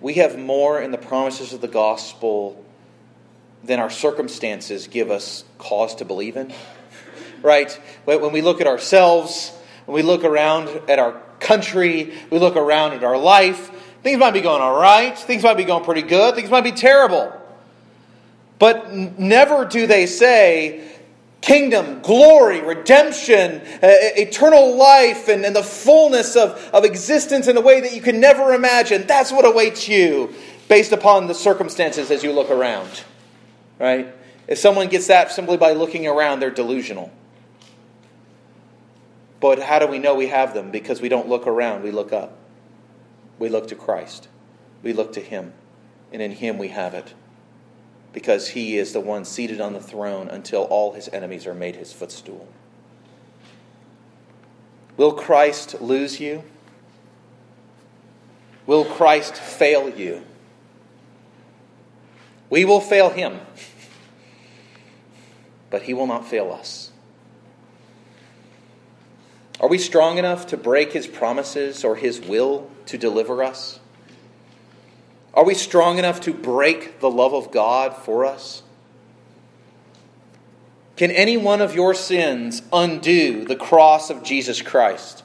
We 0.02 0.16
have 0.16 0.38
more 0.38 0.82
in 0.82 0.92
the 0.92 0.98
promises 0.98 1.54
of 1.54 1.62
the 1.62 1.68
gospel 1.68 2.64
than 3.64 3.80
our 3.80 3.90
circumstances 3.90 4.88
give 4.88 5.12
us 5.12 5.44
cause 5.58 5.96
to 5.96 6.06
believe 6.06 6.38
in. 6.38 6.54
Right? 7.42 7.72
When 8.06 8.32
we 8.32 8.42
look 8.42 8.62
at 8.62 8.68
ourselves, 8.68 9.52
when 9.86 9.96
we 9.96 10.02
look 10.02 10.24
around 10.24 10.70
at 10.90 11.00
our 11.00 11.22
country, 11.40 12.14
we 12.30 12.40
look 12.40 12.56
around 12.56 12.94
at 12.94 13.04
our 13.04 13.18
life, 13.18 13.72
things 14.04 14.20
might 14.20 14.32
be 14.32 14.42
going 14.42 14.62
all 14.62 14.80
right, 14.80 15.18
things 15.18 15.44
might 15.44 15.58
be 15.58 15.64
going 15.64 15.84
pretty 15.84 16.02
good, 16.02 16.36
things 16.36 16.50
might 16.50 16.64
be 16.64 16.72
terrible. 16.72 17.34
But 18.60 18.94
never 18.94 19.66
do 19.66 19.88
they 19.88 20.06
say, 20.06 20.90
kingdom, 21.42 22.02
glory, 22.02 22.62
redemption, 22.62 23.62
uh, 23.62 23.88
eternal 24.18 24.76
life, 24.76 25.30
and, 25.30 25.46
and 25.46 25.56
the 25.56 25.64
fullness 25.64 26.36
of, 26.36 26.52
of 26.74 26.84
existence 26.84 27.48
in 27.48 27.56
a 27.56 27.62
way 27.62 27.82
that 27.82 27.94
you 27.94 28.02
can 28.02 28.20
never 28.20 28.54
imagine. 28.54 29.08
That's 29.08 29.32
what 29.32 29.46
awaits 29.46 29.88
you 29.88 30.34
based 30.68 30.92
upon 30.92 31.28
the 31.28 31.34
circumstances 31.34 32.12
as 32.12 32.24
you 32.24 32.34
look 32.34 32.50
around. 32.50 33.04
Right? 33.80 34.14
If 34.48 34.58
someone 34.58 34.88
gets 34.88 35.08
that 35.08 35.32
simply 35.32 35.58
by 35.58 35.72
looking 35.72 36.06
around, 36.08 36.42
they're 36.42 36.52
delusional. 36.52 37.12
But 39.40 39.60
how 39.60 39.80
do 39.80 39.88
we 39.88 40.00
know 40.00 40.16
we 40.16 40.28
have 40.28 40.54
them? 40.54 40.72
Because 40.72 41.02
we 41.02 41.10
don't 41.10 41.30
look 41.30 41.48
around, 41.48 41.84
we 41.84 41.92
look 41.92 42.12
up. 42.12 42.38
We 43.38 43.50
look 43.50 43.68
to 43.70 43.76
Christ. 43.76 44.28
We 44.84 44.94
look 44.94 45.14
to 45.14 45.22
Him. 45.22 45.54
And 46.12 46.22
in 46.22 46.32
Him 46.32 46.58
we 46.58 46.70
have 46.70 46.94
it 46.94 47.14
because 48.14 48.50
he 48.50 48.78
is 48.78 48.94
the 48.94 49.00
one 49.00 49.24
seated 49.26 49.62
on 49.62 49.74
the 49.74 49.80
throne 49.80 50.28
until 50.28 50.64
all 50.64 50.94
his 50.94 51.08
enemies 51.10 51.46
are 51.46 51.54
made 51.54 51.76
his 51.76 51.94
footstool. 51.94 52.48
Will 54.98 55.14
Christ 55.14 55.80
lose 55.80 56.20
you? 56.20 56.44
Will 58.66 58.86
Christ 58.86 59.36
fail 59.36 59.90
you? 59.90 60.24
We 62.50 62.66
will 62.66 62.82
fail 62.82 63.10
him, 63.10 63.40
but 65.70 65.84
he 65.84 65.94
will 65.94 66.08
not 66.08 66.28
fail 66.28 66.52
us. 66.52 66.89
Are 69.60 69.68
we 69.68 69.78
strong 69.78 70.18
enough 70.18 70.48
to 70.48 70.58
break 70.58 70.94
his 70.94 71.06
promises 71.06 71.84
or 71.84 71.96
his 71.96 72.22
will 72.22 72.70
to 72.86 72.98
deliver 72.98 73.44
us? 73.44 73.80
Are 75.34 75.44
we 75.44 75.54
strong 75.54 75.98
enough 75.98 76.22
to 76.22 76.34
break 76.34 77.00
the 77.00 77.10
love 77.10 77.34
of 77.34 77.52
God 77.52 77.96
for 77.96 78.26
us? 78.26 78.64
Can 80.96 81.12
any 81.12 81.38
one 81.38 81.62
of 81.62 81.76
your 81.76 81.94
sins 81.94 82.62
undo 82.74 83.46
the 83.46 83.56
cross 83.56 84.10
of 84.10 84.24
Jesus 84.24 84.62
Christ? 84.62 85.24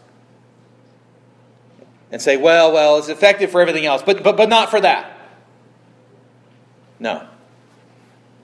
And 2.13 2.23
say, 2.23 2.37
well, 2.37 2.73
well, 2.73 2.99
it's 2.99 3.09
effective 3.09 3.51
for 3.51 3.61
everything 3.61 3.87
else, 3.87 4.03
but, 4.03 4.23
but, 4.23 4.37
but 4.37 4.49
not 4.49 4.71
for 4.71 4.81
that. 4.81 5.19
No. 7.01 7.27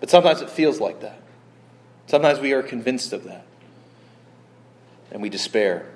But 0.00 0.10
sometimes 0.10 0.40
it 0.40 0.50
feels 0.50 0.80
like 0.80 1.02
that. 1.02 1.20
Sometimes 2.06 2.40
we 2.40 2.52
are 2.52 2.62
convinced 2.62 3.12
of 3.12 3.24
that. 3.24 3.44
And 5.10 5.22
we 5.22 5.28
despair. 5.28 5.86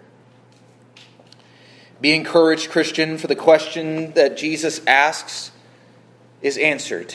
Be 2.01 2.15
encouraged, 2.15 2.71
Christian, 2.71 3.19
for 3.19 3.29
the 3.29 3.37
question 3.37 4.13
that 4.13 4.37
Jesus 4.37 4.85
asks 4.87 5.51
is 6.43 6.59
answered. 6.59 7.15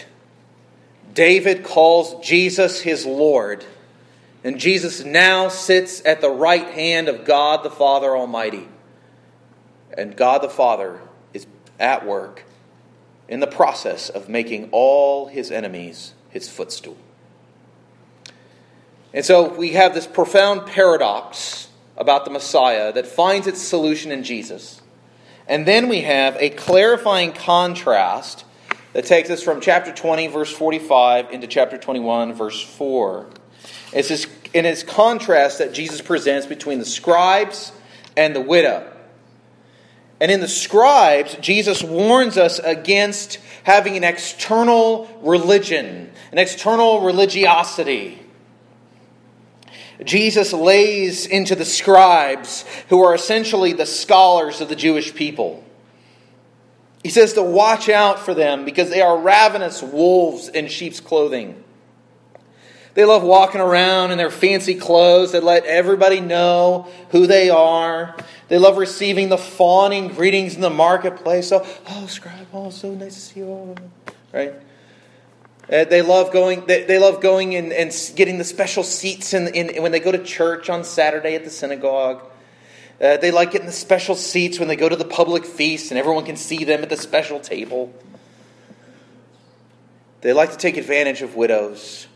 David 1.14 1.64
calls 1.64 2.26
Jesus 2.26 2.82
his 2.82 3.06
Lord, 3.06 3.66
and 4.44 4.60
Jesus 4.60 5.04
now 5.04 5.50
sits 5.50 6.04
at 6.06 6.22
the 6.22 6.30
right 6.30 6.68
hand 6.70 7.08
of 7.10 7.26
God 7.26 7.64
the 7.64 7.70
Father 7.70 8.16
Almighty. 8.16 8.68
And 9.98 10.16
God 10.16 10.42
the 10.42 10.50
Father 10.50 11.02
is 11.34 11.46
at 11.80 12.06
work 12.06 12.44
in 13.28 13.40
the 13.40 13.48
process 13.48 14.10
of 14.10 14.30
making 14.30 14.70
all 14.72 15.28
his 15.28 15.52
enemies 15.52 16.14
his 16.30 16.50
footstool. 16.50 16.98
And 19.14 19.26
so 19.26 19.54
we 19.54 19.74
have 19.74 19.94
this 19.94 20.08
profound 20.08 20.68
paradox 20.68 21.69
about 22.00 22.26
the 22.26 22.32
Messiah 22.32 22.94
that 22.94 23.06
finds 23.06 23.46
its 23.46 23.62
solution 23.62 24.12
in 24.12 24.24
Jesus. 24.24 24.82
And 25.48 25.66
then 25.66 25.90
we 25.90 26.02
have 26.02 26.38
a 26.40 26.50
clarifying 26.50 27.34
contrast 27.34 28.46
that 28.94 29.06
takes 29.06 29.30
us 29.30 29.44
from 29.44 29.62
chapter 29.62 29.92
20, 29.92 30.28
verse 30.28 30.52
45, 30.52 31.32
into 31.32 31.48
chapter 31.48 31.78
21, 31.78 32.34
verse 32.34 32.62
4. 32.62 33.28
It's 33.94 34.10
this, 34.10 34.28
in 34.54 34.66
its 34.66 34.84
contrast 34.84 35.58
that 35.60 35.74
Jesus 35.74 36.02
presents 36.02 36.48
between 36.48 36.80
the 36.80 36.86
scribes 36.86 37.72
and 38.16 38.36
the 38.36 38.42
widow. 38.42 38.92
And 40.22 40.32
in 40.32 40.40
the 40.40 40.48
scribes, 40.48 41.36
Jesus 41.36 41.82
warns 41.82 42.38
us 42.38 42.60
against 42.60 43.40
having 43.64 43.96
an 43.96 44.04
external 44.04 45.08
religion, 45.22 46.12
an 46.32 46.38
external 46.38 47.02
religiosity. 47.02 48.20
Jesus 50.04 50.54
lays 50.54 51.26
into 51.26 51.56
the 51.56 51.66
scribes, 51.66 52.66
who 52.88 53.04
are 53.04 53.14
essentially 53.14 53.74
the 53.74 53.86
scholars 53.86 54.62
of 54.62 54.70
the 54.70 54.76
Jewish 54.76 55.14
people. 55.14 55.64
He 57.04 57.10
says 57.10 57.34
to 57.34 57.44
watch 57.44 57.90
out 57.90 58.20
for 58.20 58.34
them 58.34 58.66
because 58.66 58.90
they 58.90 59.02
are 59.02 59.18
ravenous 59.18 59.82
wolves 59.82 60.50
in 60.50 60.68
sheep's 60.68 61.00
clothing. 61.00 61.64
They 62.94 63.06
love 63.06 63.24
walking 63.24 63.62
around 63.62 64.12
in 64.12 64.18
their 64.18 64.32
fancy 64.32 64.76
clothes 64.76 65.32
that 65.34 65.44
let 65.44 65.66
everybody 65.66 66.20
know 66.20 66.90
who 67.12 67.28
they 67.28 67.50
are. 67.50 68.16
They 68.48 68.58
love 68.58 68.78
receiving 68.78 69.30
the 69.30 69.38
fawning 69.38 70.10
greetings 70.10 70.56
in 70.56 70.62
the 70.62 70.70
marketplace. 70.70 71.48
So, 71.48 71.66
oh, 71.88 72.08
scribe, 72.08 72.48
oh, 72.52 72.72
so 72.72 72.94
nice 72.94 73.14
to 73.16 73.22
see 73.22 73.40
you. 73.42 73.76
Right? 74.34 74.54
Uh, 75.72 75.86
they 75.86 76.02
love 76.02 76.32
going. 76.32 76.66
They, 76.66 76.84
they 76.84 76.98
love 76.98 77.22
going 77.22 77.56
and, 77.56 77.72
and 77.72 77.94
getting 78.16 78.38
the 78.40 78.44
special 78.44 78.84
seats 78.84 79.34
in, 79.34 79.48
in, 79.50 79.84
when 79.84 79.92
they 79.92 80.00
go 80.00 80.12
to 80.12 80.24
church 80.24 80.70
on 80.70 80.84
Saturday 80.84 81.36
at 81.36 81.44
the 81.44 81.52
synagogue. 81.52 82.24
Uh, 83.00 83.18
they 83.18 83.32
like 83.32 83.52
getting 83.52 83.68
the 83.68 83.74
special 83.74 84.16
seats 84.16 84.60
when 84.60 84.68
they 84.68 84.76
go 84.76 84.90
to 84.90 84.96
the 84.96 85.06
public 85.06 85.46
feast 85.46 85.92
and 85.92 85.98
everyone 85.98 86.26
can 86.26 86.36
see 86.36 86.66
them 86.66 86.82
at 86.82 86.90
the 86.90 86.98
special 86.98 87.40
table. 87.40 87.94
They 90.22 90.34
like 90.34 90.52
to 90.52 90.58
take 90.58 90.76
advantage 90.76 91.22
of 91.22 91.36
widows 91.36 92.08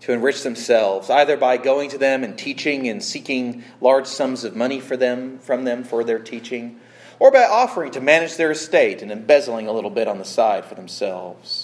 to 0.00 0.12
enrich 0.12 0.42
themselves, 0.42 1.08
either 1.08 1.36
by 1.36 1.56
going 1.56 1.90
to 1.90 1.98
them 1.98 2.24
and 2.24 2.36
teaching 2.36 2.88
and 2.88 3.02
seeking 3.02 3.62
large 3.80 4.06
sums 4.06 4.44
of 4.44 4.56
money 4.56 4.80
for 4.80 4.96
them 4.96 5.38
from 5.38 5.64
them 5.64 5.84
for 5.84 6.02
their 6.02 6.18
teaching, 6.18 6.80
or 7.18 7.30
by 7.30 7.44
offering 7.44 7.92
to 7.92 8.00
manage 8.00 8.36
their 8.36 8.50
estate 8.50 9.02
and 9.02 9.12
embezzling 9.12 9.68
a 9.68 9.72
little 9.72 9.88
bit 9.88 10.08
on 10.08 10.18
the 10.18 10.24
side 10.24 10.64
for 10.64 10.74
themselves. 10.74 11.63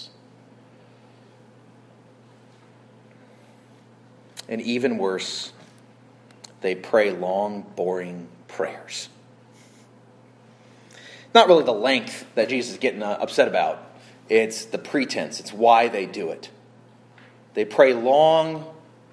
And 4.50 4.60
even 4.60 4.98
worse, 4.98 5.52
they 6.60 6.74
pray 6.74 7.12
long, 7.12 7.62
boring 7.76 8.28
prayers. 8.48 9.08
Not 11.34 11.48
really 11.48 11.64
the 11.64 11.72
length 11.72 12.26
that 12.34 12.48
Jesus 12.48 12.72
is 12.72 12.78
getting 12.78 13.02
uh, 13.02 13.16
upset 13.20 13.48
about, 13.48 13.86
it's 14.28 14.66
the 14.66 14.78
pretense, 14.78 15.40
it's 15.40 15.52
why 15.52 15.88
they 15.88 16.04
do 16.04 16.30
it. 16.30 16.50
They 17.54 17.64
pray 17.64 17.94
long, 17.94 18.66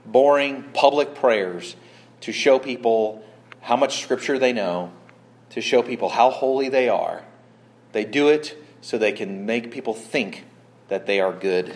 boring, 0.05 0.63
public 0.73 1.15
prayers 1.15 1.75
to 2.21 2.31
show 2.31 2.59
people 2.59 3.23
how 3.61 3.75
much 3.75 4.01
scripture 4.01 4.39
they 4.39 4.53
know, 4.53 4.91
to 5.51 5.61
show 5.61 5.81
people 5.81 6.09
how 6.09 6.29
holy 6.29 6.69
they 6.69 6.89
are. 6.89 7.23
They 7.91 8.05
do 8.05 8.29
it 8.29 8.57
so 8.81 8.97
they 8.97 9.11
can 9.11 9.45
make 9.45 9.71
people 9.71 9.93
think 9.93 10.45
that 10.87 11.05
they 11.05 11.19
are 11.19 11.33
good. 11.33 11.75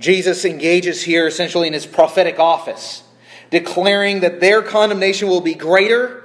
Jesus 0.00 0.44
engages 0.44 1.02
here 1.02 1.26
essentially 1.28 1.68
in 1.68 1.72
his 1.72 1.86
prophetic 1.86 2.38
office 2.38 3.04
declaring 3.50 4.20
that 4.20 4.40
their 4.40 4.62
condemnation 4.62 5.28
will 5.28 5.40
be 5.40 5.54
greater, 5.54 6.22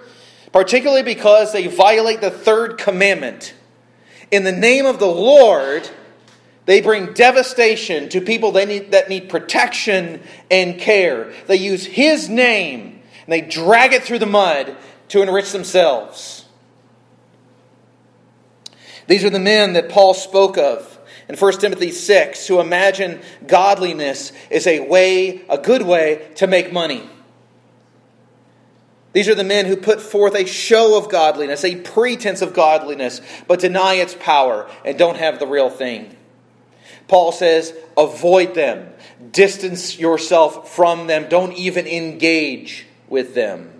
particularly 0.51 1.03
because 1.03 1.51
they 1.51 1.67
violate 1.67 2.21
the 2.21 2.31
third 2.31 2.77
commandment. 2.77 3.53
In 4.31 4.43
the 4.43 4.51
name 4.51 4.85
of 4.85 4.99
the 4.99 5.07
Lord, 5.07 5.89
they 6.65 6.81
bring 6.81 7.13
devastation 7.13 8.09
to 8.09 8.21
people 8.21 8.51
that 8.53 8.67
need, 8.67 8.91
that 8.91 9.09
need 9.09 9.29
protection 9.29 10.21
and 10.49 10.79
care. 10.79 11.33
They 11.47 11.57
use 11.57 11.85
His 11.85 12.29
name 12.29 13.01
and 13.25 13.33
they 13.33 13.41
drag 13.41 13.93
it 13.93 14.03
through 14.03 14.19
the 14.19 14.25
mud 14.25 14.75
to 15.09 15.21
enrich 15.21 15.51
themselves. 15.51 16.45
These 19.07 19.23
are 19.23 19.29
the 19.29 19.39
men 19.39 19.73
that 19.73 19.89
Paul 19.89 20.13
spoke 20.13 20.57
of 20.57 20.94
in 21.27 21.35
1 21.35 21.59
Timothy 21.59 21.91
6 21.91 22.47
who 22.47 22.59
imagine 22.59 23.21
godliness 23.47 24.31
is 24.49 24.67
a 24.67 24.79
way, 24.81 25.43
a 25.49 25.57
good 25.57 25.81
way 25.81 26.29
to 26.35 26.47
make 26.47 26.71
money. 26.71 27.09
These 29.13 29.29
are 29.29 29.35
the 29.35 29.45
men 29.45 29.65
who 29.65 29.77
put 29.77 30.01
forth 30.01 30.35
a 30.35 30.45
show 30.45 30.97
of 30.97 31.09
godliness, 31.09 31.63
a 31.63 31.77
pretense 31.77 32.41
of 32.41 32.53
godliness, 32.53 33.21
but 33.47 33.61
deny 33.61 33.93
its 33.93 34.13
power 34.13 34.69
and 34.83 34.97
don't 34.97 35.17
have 35.17 35.39
the 35.39 35.47
real 35.47 35.69
thing. 35.69 36.15
Paul 37.07 37.31
says, 37.31 37.73
avoid 37.97 38.55
them, 38.55 38.89
distance 39.31 39.97
yourself 39.97 40.69
from 40.75 41.07
them, 41.07 41.29
don't 41.29 41.53
even 41.53 41.87
engage 41.87 42.87
with 43.07 43.35
them. 43.35 43.71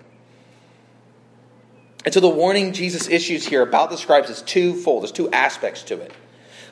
And 2.06 2.14
so 2.14 2.20
the 2.20 2.30
warning 2.30 2.72
Jesus 2.72 3.10
issues 3.10 3.46
here 3.46 3.64
about 3.64 3.90
the 3.90 3.98
scribes 3.98 4.30
is 4.30 4.42
twofold. 4.44 5.04
There's 5.04 5.12
two 5.12 5.30
aspects 5.32 5.84
to 5.84 6.00
it. 6.00 6.14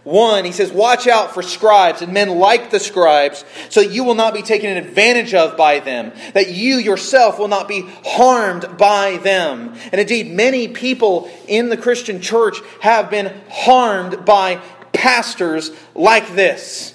One, 0.04 0.44
he 0.44 0.52
says, 0.52 0.72
Watch 0.72 1.08
out 1.08 1.34
for 1.34 1.42
scribes 1.42 2.02
and 2.02 2.14
men 2.14 2.38
like 2.38 2.72
the 2.72 2.80
scribes, 2.80 3.46
so 3.70 3.82
that 3.82 3.92
you 3.92 4.04
will 4.04 4.16
not 4.16 4.34
be 4.34 4.42
taken 4.42 4.76
advantage 4.76 5.34
of 5.34 5.56
by 5.56 5.80
them, 5.80 6.12
that 6.34 6.52
you 6.52 6.76
yourself 6.78 7.40
will 7.40 7.48
not 7.48 7.70
be 7.70 7.86
harmed 8.06 8.78
by 8.78 9.18
them. 9.18 9.76
And 9.92 10.02
indeed, 10.02 10.30
many 10.30 10.68
people 10.68 11.32
in 11.48 11.70
the 11.70 11.78
Christian 11.78 12.20
church 12.20 12.58
have 12.82 13.10
been 13.10 13.34
harmed 13.50 14.26
by 14.26 14.62
pastors 14.92 15.72
like 15.96 16.36
this. 16.36 16.94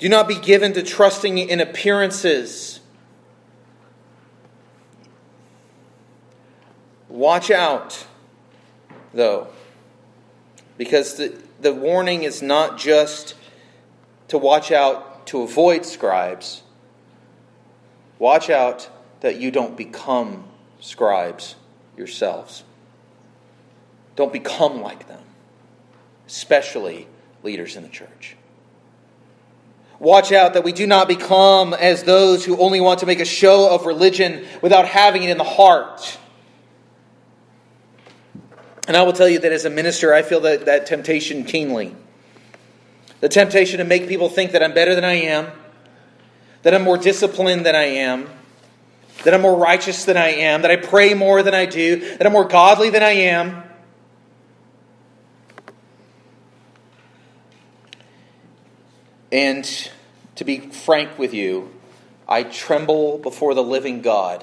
Do 0.00 0.08
not 0.08 0.26
be 0.26 0.36
given 0.36 0.72
to 0.74 0.82
trusting 0.82 1.38
in 1.38 1.60
appearances. 1.60 2.80
Watch 7.08 7.50
out 7.50 8.07
though. 9.12 9.48
Because 10.76 11.16
the, 11.16 11.36
the 11.60 11.74
warning 11.74 12.22
is 12.22 12.42
not 12.42 12.78
just 12.78 13.34
to 14.28 14.38
watch 14.38 14.70
out 14.70 15.26
to 15.28 15.42
avoid 15.42 15.84
scribes, 15.84 16.62
watch 18.18 18.48
out 18.50 18.88
that 19.20 19.40
you 19.40 19.50
don't 19.50 19.76
become 19.76 20.44
scribes 20.80 21.56
yourselves. 21.96 22.64
Don't 24.16 24.32
become 24.32 24.80
like 24.80 25.08
them, 25.08 25.22
especially 26.26 27.06
leaders 27.42 27.76
in 27.76 27.82
the 27.82 27.88
church. 27.88 28.36
Watch 30.00 30.30
out 30.30 30.54
that 30.54 30.62
we 30.62 30.72
do 30.72 30.86
not 30.86 31.08
become 31.08 31.74
as 31.74 32.04
those 32.04 32.44
who 32.44 32.56
only 32.58 32.80
want 32.80 33.00
to 33.00 33.06
make 33.06 33.18
a 33.18 33.24
show 33.24 33.74
of 33.74 33.84
religion 33.84 34.46
without 34.62 34.86
having 34.86 35.24
it 35.24 35.30
in 35.30 35.38
the 35.38 35.44
heart. 35.44 36.18
And 38.88 38.96
I 38.96 39.02
will 39.02 39.12
tell 39.12 39.28
you 39.28 39.38
that 39.40 39.52
as 39.52 39.66
a 39.66 39.70
minister, 39.70 40.14
I 40.14 40.22
feel 40.22 40.40
that, 40.40 40.64
that 40.64 40.86
temptation 40.86 41.44
keenly. 41.44 41.94
The 43.20 43.28
temptation 43.28 43.78
to 43.78 43.84
make 43.84 44.08
people 44.08 44.30
think 44.30 44.52
that 44.52 44.62
I'm 44.62 44.72
better 44.72 44.94
than 44.94 45.04
I 45.04 45.12
am, 45.12 45.48
that 46.62 46.72
I'm 46.72 46.82
more 46.82 46.96
disciplined 46.96 47.66
than 47.66 47.76
I 47.76 47.84
am, 47.84 48.30
that 49.24 49.34
I'm 49.34 49.42
more 49.42 49.58
righteous 49.58 50.06
than 50.06 50.16
I 50.16 50.28
am, 50.28 50.62
that 50.62 50.70
I 50.70 50.76
pray 50.76 51.12
more 51.12 51.42
than 51.42 51.52
I 51.52 51.66
do, 51.66 52.16
that 52.16 52.26
I'm 52.26 52.32
more 52.32 52.46
godly 52.46 52.88
than 52.88 53.02
I 53.02 53.10
am. 53.10 53.62
And 59.30 59.90
to 60.36 60.44
be 60.44 60.60
frank 60.60 61.18
with 61.18 61.34
you, 61.34 61.70
I 62.26 62.42
tremble 62.42 63.18
before 63.18 63.52
the 63.52 63.62
living 63.62 64.00
God 64.00 64.42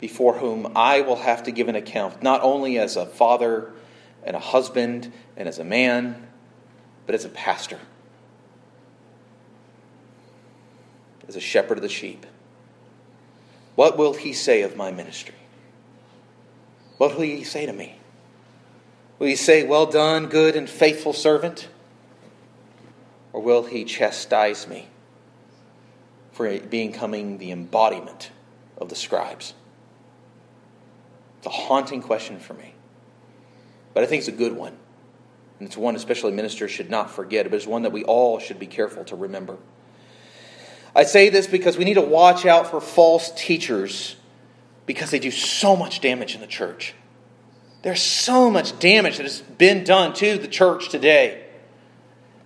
before 0.00 0.34
whom 0.34 0.72
I 0.76 1.00
will 1.00 1.16
have 1.16 1.44
to 1.44 1.50
give 1.50 1.68
an 1.68 1.76
account, 1.76 2.22
not 2.22 2.42
only 2.42 2.78
as 2.78 2.96
a 2.96 3.06
father 3.06 3.72
and 4.22 4.36
a 4.36 4.40
husband 4.40 5.12
and 5.36 5.48
as 5.48 5.58
a 5.58 5.64
man, 5.64 6.26
but 7.06 7.14
as 7.14 7.24
a 7.24 7.28
pastor, 7.28 7.78
as 11.28 11.36
a 11.36 11.40
shepherd 11.40 11.78
of 11.78 11.82
the 11.82 11.88
sheep. 11.88 12.26
What 13.74 13.96
will 13.96 14.14
he 14.14 14.32
say 14.32 14.62
of 14.62 14.76
my 14.76 14.90
ministry? 14.90 15.34
What 16.98 17.14
will 17.14 17.22
he 17.22 17.44
say 17.44 17.66
to 17.66 17.72
me? 17.72 17.98
Will 19.18 19.28
he 19.28 19.36
say, 19.36 19.64
Well 19.64 19.86
done, 19.86 20.26
good 20.26 20.56
and 20.56 20.68
faithful 20.68 21.12
servant? 21.12 21.68
Or 23.32 23.42
will 23.42 23.64
he 23.64 23.84
chastise 23.84 24.66
me 24.66 24.88
for 26.32 26.58
becoming 26.58 27.38
the 27.38 27.50
embodiment 27.50 28.30
of 28.78 28.88
the 28.88 28.96
scribes? 28.96 29.52
It's 31.46 31.54
a 31.54 31.58
haunting 31.60 32.02
question 32.02 32.40
for 32.40 32.54
me. 32.54 32.74
But 33.94 34.02
I 34.02 34.06
think 34.08 34.18
it's 34.18 34.28
a 34.28 34.32
good 34.32 34.54
one. 34.54 34.76
And 35.60 35.68
it's 35.68 35.76
one 35.76 35.94
especially 35.94 36.32
ministers 36.32 36.72
should 36.72 36.90
not 36.90 37.08
forget, 37.08 37.48
but 37.48 37.54
it's 37.54 37.68
one 37.68 37.82
that 37.82 37.92
we 37.92 38.02
all 38.02 38.40
should 38.40 38.58
be 38.58 38.66
careful 38.66 39.04
to 39.04 39.14
remember. 39.14 39.56
I 40.92 41.04
say 41.04 41.28
this 41.28 41.46
because 41.46 41.78
we 41.78 41.84
need 41.84 41.94
to 41.94 42.02
watch 42.02 42.46
out 42.46 42.66
for 42.68 42.80
false 42.80 43.30
teachers 43.30 44.16
because 44.86 45.12
they 45.12 45.20
do 45.20 45.30
so 45.30 45.76
much 45.76 46.00
damage 46.00 46.34
in 46.34 46.40
the 46.40 46.48
church. 46.48 46.94
There's 47.82 48.02
so 48.02 48.50
much 48.50 48.76
damage 48.80 49.18
that 49.18 49.22
has 49.22 49.40
been 49.40 49.84
done 49.84 50.14
to 50.14 50.38
the 50.38 50.48
church 50.48 50.88
today. 50.88 51.44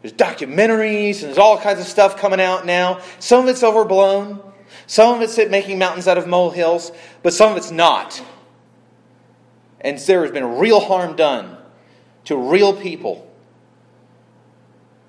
There's 0.02 0.12
documentaries 0.12 1.20
and 1.20 1.28
there's 1.28 1.38
all 1.38 1.58
kinds 1.58 1.80
of 1.80 1.86
stuff 1.86 2.18
coming 2.18 2.40
out 2.40 2.66
now. 2.66 3.00
Some 3.18 3.44
of 3.44 3.48
it's 3.48 3.62
overblown. 3.62 4.42
Some 4.86 5.14
of 5.14 5.22
it's 5.22 5.38
making 5.48 5.78
mountains 5.78 6.06
out 6.06 6.18
of 6.18 6.26
molehills, 6.26 6.92
but 7.22 7.32
some 7.32 7.50
of 7.50 7.56
it's 7.56 7.70
not. 7.70 8.22
And 9.80 9.98
there 9.98 10.22
has 10.22 10.30
been 10.30 10.58
real 10.58 10.80
harm 10.80 11.16
done 11.16 11.56
to 12.24 12.36
real 12.36 12.74
people. 12.74 13.26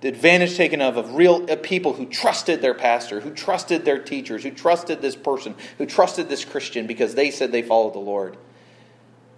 The 0.01 0.07
advantage 0.07 0.55
taken 0.55 0.81
of 0.81 0.97
of 0.97 1.13
real 1.13 1.45
uh, 1.49 1.57
people 1.57 1.93
who 1.93 2.05
trusted 2.07 2.61
their 2.61 2.73
pastor, 2.73 3.19
who 3.19 3.31
trusted 3.31 3.85
their 3.85 3.99
teachers, 3.99 4.43
who 4.43 4.51
trusted 4.51 5.01
this 5.01 5.15
person, 5.15 5.55
who 5.77 5.85
trusted 5.85 6.27
this 6.27 6.43
Christian 6.43 6.87
because 6.87 7.13
they 7.13 7.29
said 7.29 7.51
they 7.51 7.61
followed 7.61 7.93
the 7.93 7.99
Lord. 7.99 8.37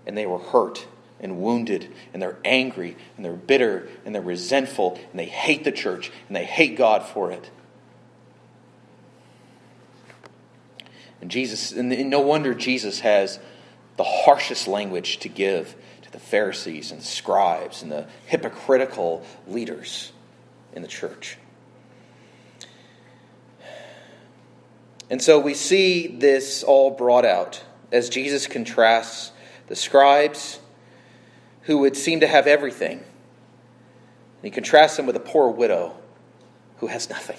And 0.06 0.18
they 0.18 0.26
were 0.26 0.40
hurt 0.40 0.86
and 1.20 1.42
wounded, 1.42 1.90
and 2.14 2.22
they're 2.22 2.38
angry, 2.44 2.98
and 3.16 3.26
they're 3.26 3.34
bitter, 3.34 3.88
and 4.06 4.14
they're 4.14 4.22
resentful, 4.22 5.00
and 5.12 5.20
they 5.20 5.26
hate 5.26 5.64
the 5.64 5.72
church, 5.72 6.12
and 6.28 6.36
they 6.36 6.44
hate 6.44 6.78
God 6.78 7.04
for 7.04 7.32
it. 7.32 7.50
And 11.22 11.32
Jesus, 11.32 11.72
and 11.72 12.10
no 12.10 12.20
wonder 12.20 12.54
Jesus 12.54 13.00
has 13.00 13.40
the 13.98 14.04
harshest 14.04 14.68
language 14.68 15.20
to 15.20 15.30
give 15.30 15.76
to 16.04 16.12
the 16.12 16.20
Pharisees 16.20 16.92
and 16.92 17.02
the 17.02 17.06
scribes 17.06 17.84
and 17.84 17.92
the 17.92 18.08
hypocritical 18.26 19.26
leaders 19.48 20.12
in 20.74 20.82
the 20.82 20.88
church. 20.88 21.38
And 25.10 25.22
so 25.22 25.40
we 25.40 25.54
see 25.54 26.08
this 26.08 26.64
all 26.64 26.90
brought 26.90 27.26
out 27.26 27.64
as 27.92 28.10
Jesus 28.10 28.48
contrasts 28.48 29.32
the 29.68 29.76
scribes 29.76 30.60
who 31.64 31.80
would 31.80 31.96
seem 31.96 32.22
to 32.22 32.28
have 32.28 32.48
everything. 32.48 32.98
And 32.98 33.06
he 34.42 34.50
contrasts 34.50 34.98
them 34.98 35.06
with 35.06 35.16
a 35.16 35.22
poor 35.22 35.50
widow 35.50 35.96
who 36.78 36.88
has 36.88 37.10
nothing. 37.10 37.38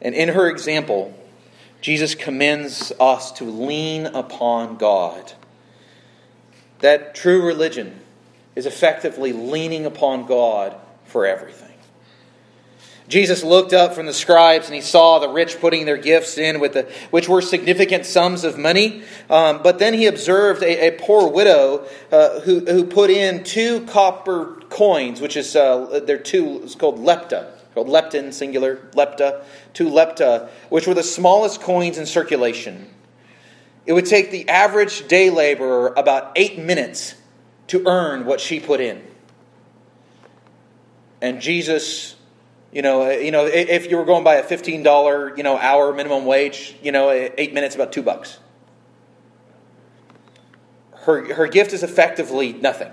And 0.00 0.14
in 0.14 0.30
her 0.30 0.48
example, 0.48 1.14
Jesus 1.82 2.14
commends 2.14 2.92
us 3.00 3.32
to 3.32 3.44
lean 3.44 4.06
upon 4.06 4.76
God. 4.76 5.32
That 6.78 7.16
true 7.16 7.44
religion 7.44 8.00
is 8.54 8.66
effectively 8.66 9.32
leaning 9.32 9.84
upon 9.84 10.26
God 10.26 10.76
for 11.06 11.26
everything. 11.26 11.68
Jesus 13.08 13.42
looked 13.42 13.72
up 13.72 13.94
from 13.94 14.06
the 14.06 14.12
scribes 14.12 14.66
and 14.66 14.76
he 14.76 14.80
saw 14.80 15.18
the 15.18 15.28
rich 15.28 15.60
putting 15.60 15.84
their 15.84 15.96
gifts 15.96 16.38
in, 16.38 16.60
with 16.60 16.74
the, 16.74 16.90
which 17.10 17.28
were 17.28 17.42
significant 17.42 18.06
sums 18.06 18.44
of 18.44 18.56
money. 18.56 19.02
Um, 19.28 19.60
but 19.62 19.80
then 19.80 19.92
he 19.92 20.06
observed 20.06 20.62
a, 20.62 20.88
a 20.88 20.90
poor 20.92 21.28
widow 21.28 21.84
uh, 22.12 22.40
who, 22.40 22.60
who 22.60 22.84
put 22.84 23.10
in 23.10 23.42
two 23.42 23.84
copper 23.86 24.60
coins, 24.70 25.20
which 25.20 25.36
is 25.36 25.56
uh, 25.56 26.00
they're 26.06 26.16
two. 26.16 26.60
It's 26.62 26.76
called 26.76 27.00
lepta 27.00 27.52
called 27.74 27.88
lepton, 27.88 28.32
singular, 28.32 28.76
lepta, 28.92 29.44
two 29.72 29.88
lepta, 29.88 30.48
which 30.68 30.86
were 30.86 30.94
the 30.94 31.02
smallest 31.02 31.60
coins 31.60 31.98
in 31.98 32.06
circulation. 32.06 32.88
It 33.86 33.92
would 33.92 34.06
take 34.06 34.30
the 34.30 34.48
average 34.48 35.08
day 35.08 35.30
laborer 35.30 35.92
about 35.96 36.32
eight 36.36 36.58
minutes 36.58 37.14
to 37.68 37.86
earn 37.86 38.26
what 38.26 38.40
she 38.40 38.60
put 38.60 38.80
in. 38.80 39.02
And 41.20 41.40
Jesus, 41.40 42.16
you 42.72 42.82
know, 42.82 43.02
eh, 43.02 43.18
you 43.18 43.30
know, 43.30 43.46
if 43.46 43.90
you 43.90 43.96
were 43.96 44.04
going 44.04 44.24
by 44.24 44.36
a 44.36 44.42
fifteen 44.42 44.82
dollar, 44.82 45.36
you 45.36 45.42
know, 45.42 45.56
hour 45.56 45.92
minimum 45.92 46.26
wage, 46.26 46.76
you 46.82 46.92
know, 46.92 47.08
eh, 47.08 47.30
eight 47.38 47.54
minutes 47.54 47.74
about 47.74 47.92
two 47.92 48.02
bucks. 48.02 48.38
Her 50.92 51.34
her 51.34 51.46
gift 51.48 51.72
is 51.72 51.82
effectively 51.82 52.52
nothing. 52.52 52.90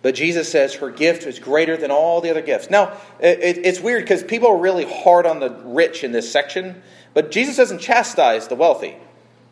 But 0.00 0.14
Jesus 0.14 0.48
says 0.48 0.74
her 0.74 0.90
gift 0.90 1.24
is 1.24 1.38
greater 1.38 1.76
than 1.76 1.90
all 1.90 2.20
the 2.20 2.30
other 2.30 2.42
gifts. 2.42 2.70
Now, 2.70 2.96
it, 3.18 3.58
it's 3.64 3.80
weird 3.80 4.04
because 4.04 4.22
people 4.22 4.48
are 4.48 4.56
really 4.56 4.84
hard 4.84 5.26
on 5.26 5.40
the 5.40 5.50
rich 5.50 6.04
in 6.04 6.12
this 6.12 6.30
section, 6.30 6.82
but 7.14 7.30
Jesus 7.30 7.56
doesn't 7.56 7.80
chastise 7.80 8.46
the 8.46 8.54
wealthy 8.54 8.96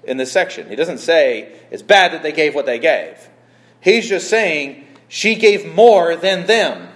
in 0.04 0.18
this 0.18 0.30
section. 0.30 0.68
He 0.68 0.76
doesn't 0.76 0.98
say 0.98 1.59
it's 1.70 1.82
bad 1.82 2.12
that 2.12 2.22
they 2.22 2.32
gave 2.32 2.54
what 2.54 2.64
they 2.66 2.78
gave. 2.78 3.28
He's 3.80 4.09
just 4.09 4.30
saying 4.30 4.87
she 5.09 5.35
gave 5.35 5.74
more 5.74 6.14
than 6.14 6.46
them 6.46 6.88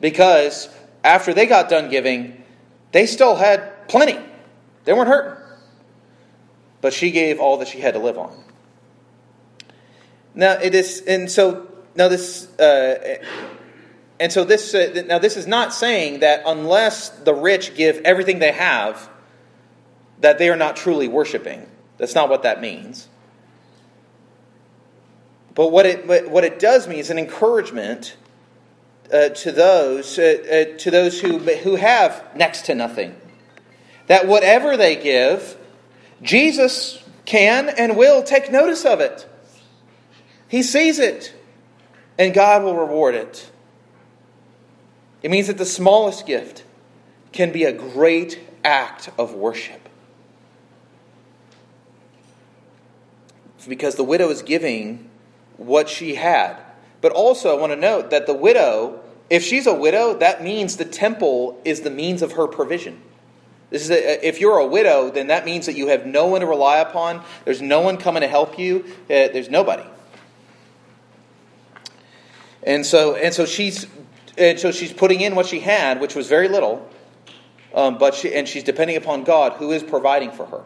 because 0.00 0.68
after 1.02 1.32
they 1.32 1.46
got 1.46 1.70
done 1.70 1.88
giving, 1.88 2.44
they 2.92 3.06
still 3.06 3.36
had 3.36 3.88
plenty. 3.88 4.18
They 4.84 4.92
weren't 4.92 5.08
hurting. 5.08 5.42
But 6.82 6.92
she 6.92 7.10
gave 7.10 7.40
all 7.40 7.56
that 7.58 7.68
she 7.68 7.80
had 7.80 7.94
to 7.94 8.00
live 8.00 8.18
on. 8.18 8.44
Now, 10.34 10.52
it 10.52 10.74
is, 10.74 11.00
and 11.00 11.30
so 11.30 11.66
now 11.96 12.08
this, 12.08 12.46
uh, 12.58 13.18
and 14.20 14.32
so 14.32 14.44
this, 14.44 14.74
uh, 14.74 15.02
now 15.06 15.18
this 15.18 15.36
is 15.36 15.46
not 15.46 15.72
saying 15.72 16.20
that 16.20 16.42
unless 16.46 17.10
the 17.10 17.34
rich 17.34 17.74
give 17.74 17.98
everything 18.04 18.38
they 18.38 18.52
have, 18.52 19.08
that 20.20 20.38
they 20.38 20.48
are 20.48 20.56
not 20.56 20.76
truly 20.76 21.08
worshiping. 21.08 21.66
That's 21.98 22.14
not 22.14 22.28
what 22.28 22.42
that 22.42 22.60
means. 22.60 23.08
But 25.54 25.72
what 25.72 25.86
it, 25.86 26.30
what 26.30 26.44
it 26.44 26.58
does 26.58 26.86
mean 26.86 26.98
is 26.98 27.10
an 27.10 27.18
encouragement 27.18 28.16
uh, 29.12 29.30
to 29.30 29.52
those, 29.52 30.18
uh, 30.18 30.22
uh, 30.72 30.78
to 30.78 30.90
those 30.90 31.20
who, 31.20 31.38
who 31.38 31.76
have 31.76 32.36
next 32.36 32.66
to 32.66 32.74
nothing. 32.74 33.16
That 34.06 34.26
whatever 34.26 34.76
they 34.76 34.96
give, 34.96 35.56
Jesus 36.22 37.02
can 37.24 37.68
and 37.68 37.96
will 37.96 38.22
take 38.22 38.52
notice 38.52 38.84
of 38.84 39.00
it. 39.00 39.26
He 40.48 40.62
sees 40.62 40.98
it, 40.98 41.34
and 42.18 42.34
God 42.34 42.62
will 42.62 42.76
reward 42.76 43.14
it. 43.14 43.50
It 45.22 45.30
means 45.30 45.46
that 45.48 45.58
the 45.58 45.66
smallest 45.66 46.26
gift 46.26 46.64
can 47.32 47.52
be 47.52 47.64
a 47.64 47.72
great 47.72 48.40
act 48.64 49.10
of 49.18 49.34
worship. 49.34 49.88
Because 53.68 53.96
the 53.96 54.04
widow 54.04 54.30
is 54.30 54.42
giving 54.42 55.10
what 55.56 55.88
she 55.88 56.14
had. 56.14 56.56
But 57.00 57.12
also, 57.12 57.56
I 57.56 57.60
want 57.60 57.72
to 57.72 57.76
note 57.76 58.10
that 58.10 58.26
the 58.26 58.34
widow, 58.34 59.00
if 59.28 59.42
she's 59.42 59.66
a 59.66 59.74
widow, 59.74 60.14
that 60.18 60.42
means 60.42 60.76
the 60.76 60.84
temple 60.84 61.60
is 61.64 61.80
the 61.80 61.90
means 61.90 62.22
of 62.22 62.32
her 62.32 62.46
provision. 62.46 63.02
This 63.70 63.82
is 63.82 63.90
a, 63.90 64.26
if 64.26 64.40
you're 64.40 64.58
a 64.58 64.66
widow, 64.66 65.10
then 65.10 65.26
that 65.26 65.44
means 65.44 65.66
that 65.66 65.74
you 65.74 65.88
have 65.88 66.06
no 66.06 66.26
one 66.26 66.40
to 66.40 66.46
rely 66.46 66.78
upon. 66.78 67.24
There's 67.44 67.60
no 67.60 67.80
one 67.80 67.96
coming 67.96 68.20
to 68.20 68.28
help 68.28 68.58
you. 68.58 68.84
Uh, 69.10 69.28
there's 69.32 69.50
nobody. 69.50 69.82
And 72.66 72.84
so, 72.84 73.14
and 73.14 73.32
so 73.32 73.46
she's, 73.46 73.86
and 74.36 74.58
so 74.58 74.72
she's 74.72 74.92
putting 74.92 75.20
in 75.20 75.36
what 75.36 75.46
she 75.46 75.60
had, 75.60 76.00
which 76.00 76.16
was 76.16 76.26
very 76.28 76.48
little, 76.48 76.86
um, 77.72 77.96
but 77.96 78.14
she, 78.14 78.34
and 78.34 78.48
she's 78.48 78.64
depending 78.64 78.96
upon 78.96 79.22
God, 79.22 79.52
who 79.52 79.70
is 79.70 79.84
providing 79.84 80.32
for 80.32 80.46
her. 80.46 80.64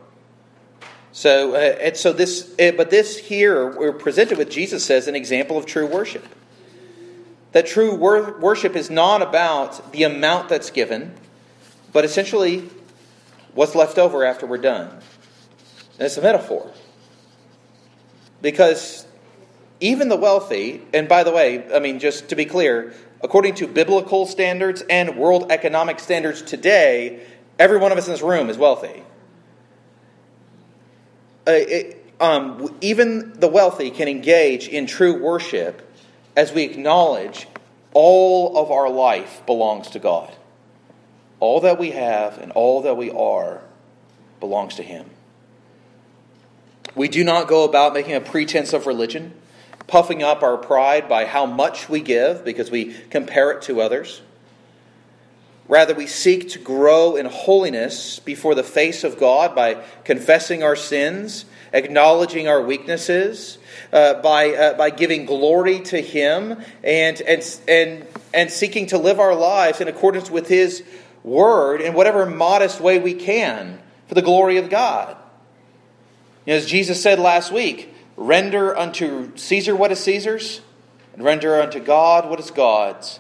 So, 1.12 1.54
uh, 1.54 1.58
and 1.58 1.96
so 1.96 2.12
this, 2.12 2.54
uh, 2.58 2.72
but 2.76 2.90
this 2.90 3.18
here 3.18 3.76
we're 3.76 3.92
presented 3.92 4.38
with 4.38 4.50
Jesus 4.50 4.84
says 4.84 5.08
an 5.08 5.14
example 5.14 5.58
of 5.58 5.66
true 5.66 5.86
worship. 5.86 6.26
That 7.52 7.66
true 7.66 7.94
wor- 7.96 8.38
worship 8.38 8.76
is 8.76 8.90
not 8.90 9.20
about 9.20 9.92
the 9.92 10.04
amount 10.04 10.48
that's 10.48 10.70
given, 10.70 11.14
but 11.92 12.04
essentially 12.04 12.68
what's 13.54 13.74
left 13.74 13.98
over 13.98 14.24
after 14.24 14.46
we're 14.46 14.58
done. 14.58 14.88
And 14.88 16.06
it's 16.06 16.16
a 16.16 16.22
metaphor. 16.22 16.70
Because 18.40 19.04
even 19.80 20.08
the 20.08 20.16
wealthy, 20.16 20.82
and 20.92 21.08
by 21.08 21.24
the 21.24 21.32
way, 21.32 21.64
I 21.74 21.78
mean, 21.78 21.98
just 21.98 22.28
to 22.28 22.36
be 22.36 22.44
clear, 22.44 22.92
according 23.22 23.54
to 23.56 23.66
biblical 23.66 24.26
standards 24.26 24.82
and 24.88 25.16
world 25.16 25.50
economic 25.50 25.98
standards 26.00 26.42
today, 26.42 27.20
every 27.58 27.78
one 27.78 27.90
of 27.92 27.98
us 27.98 28.06
in 28.06 28.12
this 28.12 28.22
room 28.22 28.50
is 28.50 28.58
wealthy. 28.58 29.02
Uh, 31.46 31.52
it, 31.52 31.96
um, 32.20 32.74
even 32.82 33.32
the 33.40 33.48
wealthy 33.48 33.90
can 33.90 34.06
engage 34.06 34.68
in 34.68 34.86
true 34.86 35.22
worship 35.22 35.90
as 36.36 36.52
we 36.52 36.64
acknowledge 36.64 37.46
all 37.94 38.58
of 38.58 38.70
our 38.70 38.90
life 38.90 39.42
belongs 39.46 39.90
to 39.90 39.98
God. 39.98 40.34
All 41.40 41.62
that 41.62 41.78
we 41.78 41.92
have 41.92 42.38
and 42.38 42.52
all 42.52 42.82
that 42.82 42.96
we 42.96 43.10
are 43.10 43.62
belongs 44.38 44.76
to 44.76 44.82
Him. 44.82 45.06
We 46.94 47.08
do 47.08 47.24
not 47.24 47.48
go 47.48 47.64
about 47.64 47.94
making 47.94 48.14
a 48.14 48.20
pretense 48.20 48.72
of 48.72 48.86
religion, 48.86 49.32
puffing 49.90 50.22
up 50.22 50.44
our 50.44 50.57
pride 50.57 51.09
by 51.09 51.24
how 51.24 51.44
much 51.44 51.88
we 51.88 52.00
give 52.00 52.44
because 52.44 52.70
we 52.70 52.94
compare 53.11 53.50
it 53.50 53.62
to 53.62 53.81
others. 53.81 54.22
Rather, 55.66 55.94
we 55.94 56.07
seek 56.07 56.48
to 56.50 56.59
grow 56.61 57.16
in 57.16 57.26
holiness 57.26 58.20
before 58.20 58.55
the 58.55 58.62
face 58.62 59.03
of 59.03 59.18
God 59.18 59.55
by 59.55 59.83
confessing 60.05 60.62
our 60.62 60.76
sins, 60.76 61.44
acknowledging 61.72 62.46
our 62.46 62.62
weaknesses, 62.62 63.59
uh, 63.92 64.14
by, 64.14 64.50
uh, 64.50 64.74
by 64.74 64.90
giving 64.90 65.26
glory 65.26 65.81
to 65.81 66.00
Him, 66.00 66.61
and, 66.85 67.20
and, 67.22 67.61
and, 67.66 68.07
and 68.33 68.50
seeking 68.50 68.87
to 68.87 68.98
live 68.98 69.18
our 69.18 69.35
lives 69.35 69.81
in 69.81 69.88
accordance 69.88 70.31
with 70.31 70.48
His 70.48 70.85
Word 71.24 71.81
in 71.81 71.94
whatever 71.94 72.26
modest 72.26 72.81
way 72.81 72.98
we 72.98 73.14
can 73.14 73.81
for 74.09 74.14
the 74.14 74.22
glory 74.22 74.57
of 74.57 74.70
God. 74.70 75.16
As 76.46 76.66
Jesus 76.66 77.03
said 77.03 77.18
last 77.18 77.53
week, 77.53 77.92
render 78.20 78.76
unto 78.76 79.35
Caesar 79.37 79.74
what 79.74 79.90
is 79.90 79.98
Caesar's, 80.00 80.61
and 81.14 81.24
render 81.24 81.61
unto 81.61 81.80
God 81.80 82.28
what 82.28 82.38
is 82.38 82.50
God's. 82.52 83.18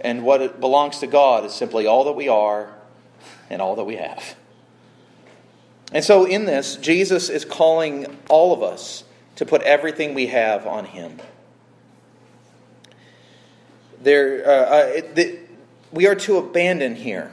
And 0.00 0.22
what 0.22 0.60
belongs 0.60 0.98
to 0.98 1.06
God 1.06 1.44
is 1.44 1.54
simply 1.54 1.86
all 1.86 2.04
that 2.04 2.12
we 2.12 2.28
are 2.28 2.72
and 3.48 3.62
all 3.62 3.76
that 3.76 3.84
we 3.84 3.96
have. 3.96 4.36
And 5.92 6.04
so, 6.04 6.24
in 6.24 6.44
this, 6.44 6.76
Jesus 6.76 7.28
is 7.28 7.44
calling 7.44 8.06
all 8.28 8.52
of 8.52 8.62
us 8.62 9.04
to 9.36 9.46
put 9.46 9.62
everything 9.62 10.14
we 10.14 10.26
have 10.26 10.66
on 10.66 10.84
Him. 10.84 11.18
There, 14.00 14.46
uh, 14.46 14.50
uh, 14.50 15.00
the, 15.14 15.38
we 15.90 16.06
are 16.06 16.14
to 16.16 16.36
abandon 16.36 16.94
here 16.94 17.32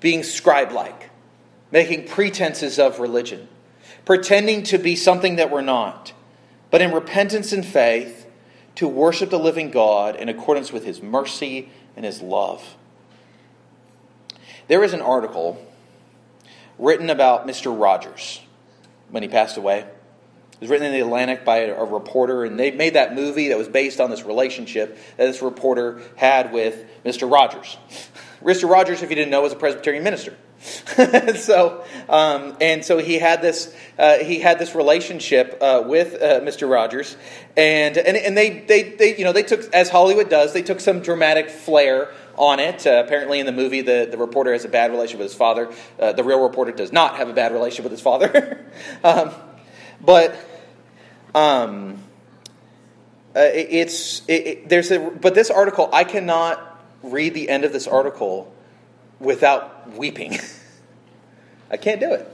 being 0.00 0.22
scribe 0.22 0.72
like, 0.72 1.10
making 1.72 2.06
pretenses 2.06 2.78
of 2.78 3.00
religion, 3.00 3.48
pretending 4.06 4.62
to 4.62 4.78
be 4.78 4.96
something 4.96 5.36
that 5.36 5.50
we're 5.50 5.60
not, 5.60 6.14
but 6.70 6.80
in 6.80 6.92
repentance 6.92 7.52
and 7.52 7.66
faith, 7.66 8.26
to 8.76 8.88
worship 8.88 9.30
the 9.30 9.38
living 9.38 9.70
God 9.70 10.16
in 10.16 10.28
accordance 10.28 10.72
with 10.72 10.84
his 10.84 11.02
mercy 11.02 11.70
and 11.96 12.04
his 12.04 12.22
love. 12.22 12.76
There 14.68 14.84
is 14.84 14.92
an 14.92 15.02
article 15.02 15.62
written 16.78 17.10
about 17.10 17.46
Mr. 17.46 17.78
Rogers 17.78 18.40
when 19.10 19.22
he 19.22 19.28
passed 19.28 19.56
away. 19.56 19.78
It 19.80 20.60
was 20.60 20.70
written 20.70 20.86
in 20.86 20.92
the 20.92 21.00
Atlantic 21.00 21.44
by 21.44 21.58
a, 21.58 21.84
reporter, 21.84 22.44
and 22.44 22.58
they 22.58 22.70
made 22.70 22.94
that 22.94 23.14
movie 23.14 23.48
that 23.48 23.58
was 23.58 23.68
based 23.68 24.00
on 24.00 24.10
this 24.10 24.24
relationship 24.24 24.96
that 25.16 25.26
this 25.26 25.42
reporter 25.42 26.00
had 26.16 26.52
with 26.52 26.84
Mr. 27.04 27.30
Rogers. 27.30 27.76
Mr. 28.42 28.68
Rogers, 28.68 29.02
if 29.02 29.10
you 29.10 29.16
didn't 29.16 29.30
know, 29.30 29.42
was 29.42 29.52
a 29.52 29.56
Presbyterian 29.56 30.04
minister. 30.04 30.36
so, 31.36 31.84
um, 32.08 32.56
and 32.60 32.84
so 32.84 32.98
he 32.98 33.18
had 33.18 33.42
this 33.42 33.74
uh, 33.98 34.18
he 34.18 34.40
had 34.40 34.58
this 34.58 34.74
relationship 34.74 35.58
uh, 35.60 35.82
with 35.86 36.14
uh, 36.14 36.40
Mr. 36.40 36.70
Rogers, 36.70 37.16
and 37.56 37.96
and, 37.96 38.16
and 38.16 38.36
they, 38.36 38.60
they 38.60 38.82
they 38.82 39.16
you 39.16 39.24
know 39.24 39.32
they 39.32 39.42
took 39.42 39.72
as 39.74 39.90
Hollywood 39.90 40.30
does 40.30 40.52
they 40.52 40.62
took 40.62 40.80
some 40.80 41.00
dramatic 41.00 41.50
flair 41.50 42.10
on 42.36 42.60
it. 42.60 42.86
Uh, 42.86 43.02
apparently, 43.04 43.40
in 43.40 43.46
the 43.46 43.52
movie, 43.52 43.82
the, 43.82 44.08
the 44.10 44.18
reporter 44.18 44.52
has 44.52 44.64
a 44.64 44.68
bad 44.68 44.90
relationship 44.90 45.20
with 45.20 45.30
his 45.30 45.38
father. 45.38 45.72
Uh, 45.98 46.12
the 46.12 46.24
real 46.24 46.42
reporter 46.42 46.72
does 46.72 46.92
not 46.92 47.16
have 47.16 47.28
a 47.28 47.32
bad 47.32 47.52
relationship 47.52 47.84
with 47.84 47.92
his 47.92 48.00
father. 48.00 48.64
um, 49.04 49.32
but 50.00 50.36
um, 51.34 52.02
uh, 53.34 53.40
it, 53.40 53.68
it's 53.70 54.22
it, 54.26 54.46
it, 54.46 54.68
there's 54.68 54.90
a 54.90 54.98
but 54.98 55.34
this 55.34 55.50
article 55.50 55.90
I 55.92 56.04
cannot 56.04 56.62
read 57.02 57.34
the 57.34 57.48
end 57.48 57.64
of 57.64 57.72
this 57.72 57.86
article 57.86 58.52
without 59.20 59.92
weeping. 59.92 60.38
I 61.70 61.76
can't 61.76 62.00
do 62.00 62.12
it. 62.12 62.32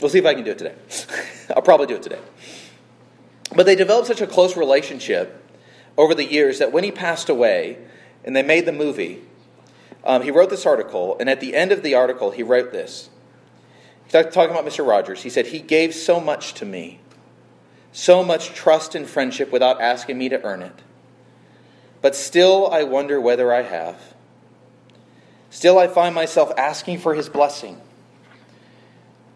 We'll 0.00 0.10
see 0.10 0.18
if 0.18 0.26
I 0.26 0.34
can 0.34 0.44
do 0.44 0.52
it 0.52 0.58
today. 0.58 0.74
I'll 1.56 1.62
probably 1.62 1.86
do 1.86 1.96
it 1.96 2.02
today. 2.02 2.20
But 3.54 3.66
they 3.66 3.74
developed 3.74 4.06
such 4.06 4.20
a 4.20 4.26
close 4.26 4.56
relationship 4.56 5.42
over 5.96 6.14
the 6.14 6.24
years 6.24 6.58
that 6.58 6.72
when 6.72 6.84
he 6.84 6.92
passed 6.92 7.28
away 7.28 7.78
and 8.24 8.36
they 8.36 8.42
made 8.42 8.66
the 8.66 8.72
movie, 8.72 9.22
um, 10.04 10.22
he 10.22 10.30
wrote 10.30 10.50
this 10.50 10.64
article, 10.66 11.16
and 11.18 11.28
at 11.28 11.40
the 11.40 11.54
end 11.54 11.72
of 11.72 11.82
the 11.82 11.94
article, 11.94 12.30
he 12.30 12.42
wrote 12.42 12.72
this. 12.72 13.10
Talking 14.10 14.50
about 14.50 14.64
Mr. 14.64 14.86
Rogers, 14.86 15.22
he 15.22 15.28
said, 15.28 15.48
He 15.48 15.58
gave 15.58 15.94
so 15.94 16.20
much 16.20 16.54
to 16.54 16.64
me, 16.64 17.00
so 17.92 18.22
much 18.22 18.50
trust 18.54 18.94
and 18.94 19.06
friendship 19.06 19.52
without 19.52 19.80
asking 19.80 20.16
me 20.16 20.28
to 20.30 20.42
earn 20.42 20.62
it. 20.62 20.82
But 22.00 22.14
still, 22.14 22.70
I 22.70 22.84
wonder 22.84 23.20
whether 23.20 23.52
I 23.52 23.62
have. 23.62 24.07
Still, 25.50 25.78
I 25.78 25.88
find 25.88 26.14
myself 26.14 26.52
asking 26.56 26.98
for 26.98 27.14
his 27.14 27.28
blessing. 27.28 27.80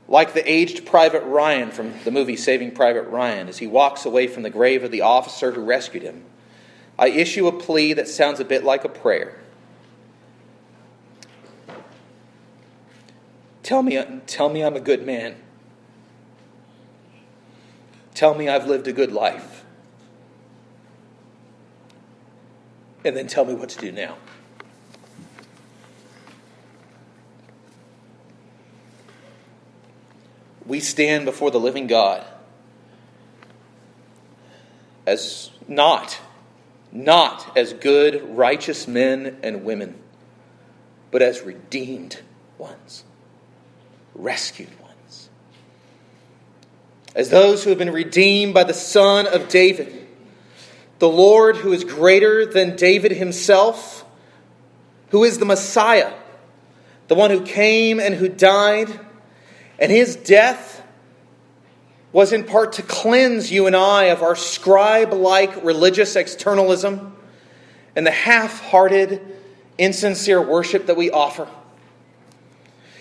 Like 0.09 0.35
the 0.35 0.51
aged 0.51 0.85
Private 0.85 1.23
Ryan 1.23 1.71
from 1.71 1.95
the 2.05 2.11
movie 2.11 2.37
Saving 2.37 2.73
Private 2.73 3.05
Ryan, 3.05 3.49
as 3.49 3.59
he 3.59 3.67
walks 3.67 4.05
away 4.05 4.27
from 4.27 4.43
the 4.43 4.51
grave 4.51 4.85
of 4.85 4.91
the 4.91 5.01
officer 5.01 5.53
who 5.53 5.65
rescued 5.65 6.03
him, 6.03 6.25
I 6.99 7.09
issue 7.09 7.47
a 7.47 7.53
plea 7.53 7.95
that 7.95 8.09
sounds 8.09 8.39
a 8.39 8.45
bit 8.45 8.63
like 8.63 8.85
a 8.85 8.89
prayer. 8.89 9.39
Tell 13.63 13.83
me, 13.83 14.05
tell 14.27 14.49
me 14.49 14.63
I'm 14.63 14.77
a 14.77 14.81
good 14.81 15.07
man. 15.07 15.37
Tell 18.15 18.35
me 18.35 18.49
I've 18.49 18.67
lived 18.67 18.87
a 18.89 18.93
good 18.93 19.13
life. 19.13 19.65
And 23.05 23.17
then 23.17 23.27
tell 23.27 23.45
me 23.45 23.55
what 23.55 23.71
to 23.71 23.79
do 23.79 23.91
now. 23.91 24.17
We 30.73 30.81
stand 30.81 31.27
before 31.27 31.51
the 31.51 31.61
living 31.61 31.87
God 31.87 32.25
as 35.07 35.51
not, 35.69 36.19
not 36.91 37.59
as 37.59 37.75
good, 37.75 38.35
righteous 38.35 38.89
men 38.89 39.37
and 39.43 39.67
women, 39.67 39.95
but 41.11 41.21
as 41.21 41.43
redeemed 41.43 42.21
ones. 42.57 43.05
rescued 44.15 44.71
ones. 44.81 45.29
As 47.15 47.29
those 47.29 47.65
who 47.65 47.69
have 47.69 47.79
been 47.79 47.93
redeemed 47.93 48.55
by 48.55 48.65
the 48.65 48.73
Son 48.73 49.27
of 49.27 49.51
David, 49.51 50.07
the 51.01 51.09
Lord 51.11 51.59
who 51.59 51.75
is 51.75 51.85
greater 51.85 52.47
than 52.47 52.77
David 52.77 53.13
himself, 53.13 54.07
who 55.11 55.23
is 55.23 55.37
the 55.37 55.45
Messiah, 55.45 56.15
the 57.09 57.15
one 57.15 57.31
who 57.31 57.43
came 57.43 58.01
and 58.01 58.15
who 58.15 58.27
died, 58.27 58.89
and 59.83 59.91
his 59.91 60.15
death 60.15 60.81
was 62.13 62.33
in 62.33 62.45
part 62.45 62.75
to 62.75 62.83
cleanse 62.83 63.51
you 63.51 63.67
and 63.67 63.75
I 63.75 64.05
of 64.05 64.23
our 64.23 64.37
scribe 64.37 65.13
like 65.13 65.65
religious 65.65 66.15
externalism 66.15 67.17
and 67.97 68.07
the 68.07 68.13
half 68.13 68.61
hearted, 68.61 69.21
insincere 69.79 70.41
worship 70.41 70.87
that 70.87 70.97
we 70.97 71.11
offer. 71.11 71.49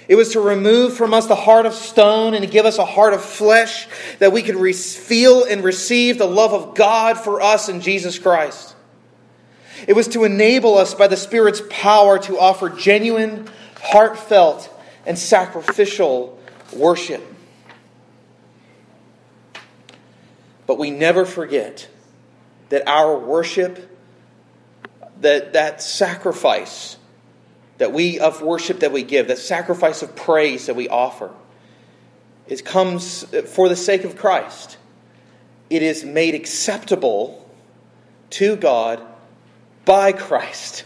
It 0.08 0.16
was 0.16 0.30
to 0.30 0.42
remove 0.42 0.98
from 0.98 1.14
us 1.14 1.28
the 1.28 1.36
heart 1.36 1.68
of 1.68 1.76
stone 1.76 2.34
and 2.34 2.44
to 2.44 2.50
give 2.50 2.66
us 2.66 2.80
a 2.80 2.86
heart 2.86 3.14
of 3.14 3.24
flesh 3.24 3.88
that 4.18 4.34
we 4.34 4.42
could 4.42 4.56
re- 4.56 4.74
feel 4.74 5.44
and 5.44 5.64
receive 5.64 6.18
the 6.18 6.26
love 6.26 6.52
of 6.52 6.74
God 6.74 7.20
for 7.20 7.42
us 7.42 7.70
in 7.70 7.82
Jesus 7.82 8.18
Christ. 8.18 8.76
It 9.88 9.94
was 9.94 10.08
to 10.10 10.24
enable 10.24 10.80
us 10.80 10.96
by 10.96 11.08
the 11.08 11.16
Spirit's 11.16 11.62
power 11.70 12.18
to 12.18 12.40
offer 12.40 12.70
genuine, 12.70 13.48
heartfelt, 13.80 14.68
and 15.06 15.18
sacrificial 15.18 16.40
worship. 16.74 17.22
But 20.68 20.78
we 20.78 20.92
never 20.92 21.26
forget 21.26 21.90
that 22.70 22.88
our 22.88 23.18
worship, 23.18 23.98
that, 25.20 25.54
that 25.54 25.82
sacrifice 25.82 26.98
that 27.82 27.92
we 27.92 28.20
of 28.20 28.44
worship 28.44 28.82
that 28.82 28.92
we 28.92 29.02
give, 29.02 29.28
that 29.28 29.40
sacrifice 29.40 30.04
of 30.04 30.16
praise 30.16 30.68
that 30.68 30.76
we 30.76 30.88
offer, 30.88 31.32
it 32.48 32.64
comes 32.64 33.24
for 33.50 33.70
the 33.70 33.76
sake 33.76 34.04
of 34.04 34.16
Christ. 34.16 34.78
It 35.68 35.82
is 35.82 36.06
made 36.06 36.36
acceptable 36.36 37.50
to 38.30 38.56
God 38.56 39.02
by 39.84 40.12
Christ. 40.12 40.84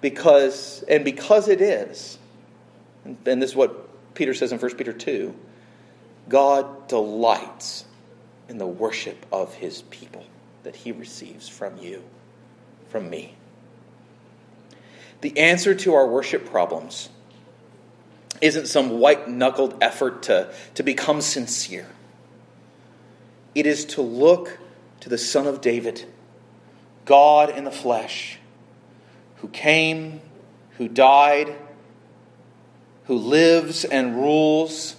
Because, 0.00 0.82
and 0.88 1.04
because 1.04 1.46
it 1.46 1.60
is, 1.60 2.18
and 3.04 3.40
this 3.40 3.50
is 3.50 3.56
what 3.56 3.89
Peter 4.20 4.34
says 4.34 4.52
in 4.52 4.58
1 4.58 4.76
Peter 4.76 4.92
2, 4.92 5.34
God 6.28 6.88
delights 6.88 7.86
in 8.50 8.58
the 8.58 8.66
worship 8.66 9.24
of 9.32 9.54
his 9.54 9.80
people 9.80 10.26
that 10.62 10.76
he 10.76 10.92
receives 10.92 11.48
from 11.48 11.78
you, 11.78 12.02
from 12.90 13.08
me. 13.08 13.34
The 15.22 15.38
answer 15.38 15.74
to 15.74 15.94
our 15.94 16.06
worship 16.06 16.44
problems 16.44 17.08
isn't 18.42 18.66
some 18.66 18.98
white 18.98 19.26
knuckled 19.26 19.78
effort 19.80 20.24
to, 20.24 20.52
to 20.74 20.82
become 20.82 21.22
sincere. 21.22 21.88
It 23.54 23.64
is 23.64 23.86
to 23.86 24.02
look 24.02 24.58
to 25.00 25.08
the 25.08 25.16
Son 25.16 25.46
of 25.46 25.62
David, 25.62 26.04
God 27.06 27.56
in 27.56 27.64
the 27.64 27.70
flesh, 27.70 28.38
who 29.36 29.48
came, 29.48 30.20
who 30.76 30.88
died, 30.88 31.56
who 33.10 33.16
lives 33.16 33.84
and 33.84 34.14
rules, 34.14 34.94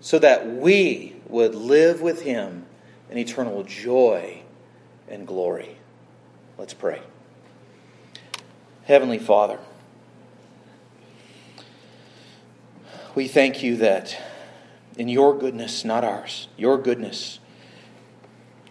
so 0.00 0.18
that 0.18 0.46
we 0.46 1.14
would 1.28 1.54
live 1.54 2.00
with 2.00 2.22
him 2.22 2.64
in 3.10 3.18
eternal 3.18 3.62
joy 3.62 4.40
and 5.06 5.26
glory. 5.26 5.76
Let's 6.56 6.72
pray. 6.72 7.02
Heavenly 8.84 9.18
Father, 9.18 9.58
we 13.14 13.28
thank 13.28 13.62
you 13.62 13.76
that 13.76 14.18
in 14.96 15.08
your 15.10 15.36
goodness, 15.36 15.84
not 15.84 16.04
ours, 16.04 16.48
your 16.56 16.78
goodness, 16.78 17.38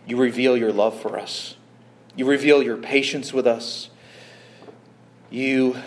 you 0.08 0.18
reveal 0.18 0.58
your 0.58 0.74
love 0.74 1.00
for 1.00 1.20
us. 1.20 1.56
You 2.16 2.26
reveal 2.26 2.64
your 2.64 2.78
patience 2.78 3.32
with 3.32 3.46
us. 3.46 3.92
You 5.30 5.78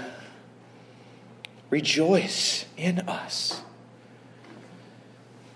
rejoice 1.74 2.66
in 2.76 3.00
us. 3.00 3.60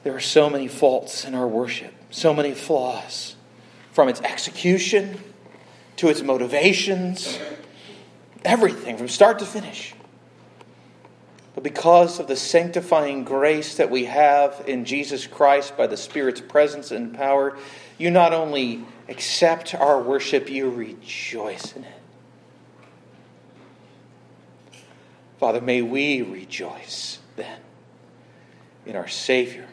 There 0.02 0.16
are 0.16 0.20
so 0.20 0.50
many 0.50 0.66
faults 0.66 1.24
in 1.24 1.32
our 1.32 1.46
worship, 1.46 1.94
so 2.10 2.34
many 2.34 2.54
flaws, 2.54 3.36
from 3.92 4.08
its 4.08 4.20
execution 4.22 5.20
to 5.96 6.08
its 6.08 6.22
motivations 6.22 7.38
Everything 8.44 8.96
from 8.96 9.08
start 9.08 9.40
to 9.40 9.44
finish. 9.44 9.94
But 11.54 11.64
because 11.64 12.20
of 12.20 12.28
the 12.28 12.36
sanctifying 12.36 13.24
grace 13.24 13.76
that 13.76 13.90
we 13.90 14.04
have 14.04 14.62
in 14.66 14.84
Jesus 14.84 15.26
Christ 15.26 15.76
by 15.76 15.88
the 15.88 15.96
Spirit's 15.96 16.40
presence 16.40 16.92
and 16.92 17.14
power, 17.14 17.58
you 17.98 18.10
not 18.10 18.32
only 18.32 18.84
accept 19.08 19.74
our 19.74 20.00
worship, 20.00 20.48
you 20.48 20.70
rejoice 20.70 21.74
in 21.74 21.82
it. 21.82 22.00
Father, 25.38 25.60
may 25.60 25.82
we 25.82 26.22
rejoice 26.22 27.18
then 27.36 27.60
in 28.84 28.96
our 28.96 29.08
Savior 29.08 29.68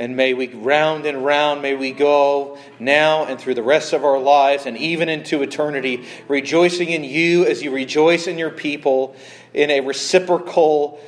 and 0.00 0.16
may 0.16 0.32
we 0.32 0.48
round 0.48 1.04
and 1.04 1.26
round, 1.26 1.60
may 1.60 1.74
we 1.74 1.92
go 1.92 2.56
now 2.78 3.26
and 3.26 3.38
through 3.38 3.52
the 3.52 3.62
rest 3.62 3.92
of 3.92 4.02
our 4.02 4.18
lives 4.18 4.64
and 4.64 4.78
even 4.78 5.10
into 5.10 5.42
eternity, 5.42 6.06
rejoicing 6.26 6.88
in 6.88 7.04
you 7.04 7.44
as 7.44 7.62
you 7.62 7.70
rejoice 7.70 8.26
in 8.26 8.38
your 8.38 8.48
people 8.48 9.14
in 9.52 9.70
a 9.70 9.80
reciprocal, 9.80 10.98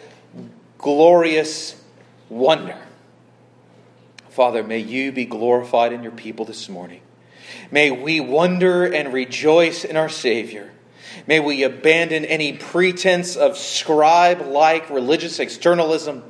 glorious 0.76 1.74
wonder. 2.28 2.76
Father, 4.28 4.62
may 4.62 4.80
you 4.80 5.10
be 5.10 5.24
glorified 5.24 5.94
in 5.94 6.02
your 6.02 6.12
people 6.12 6.44
this 6.44 6.68
morning. 6.68 7.00
May 7.70 7.90
we 7.90 8.20
wonder 8.20 8.84
and 8.84 9.10
rejoice 9.10 9.84
in 9.84 9.96
our 9.96 10.10
Savior. 10.10 10.70
May 11.26 11.40
we 11.40 11.62
abandon 11.62 12.24
any 12.24 12.52
pretense 12.52 13.36
of 13.36 13.56
scribe 13.56 14.42
like 14.42 14.90
religious 14.90 15.38
externalism 15.38 16.24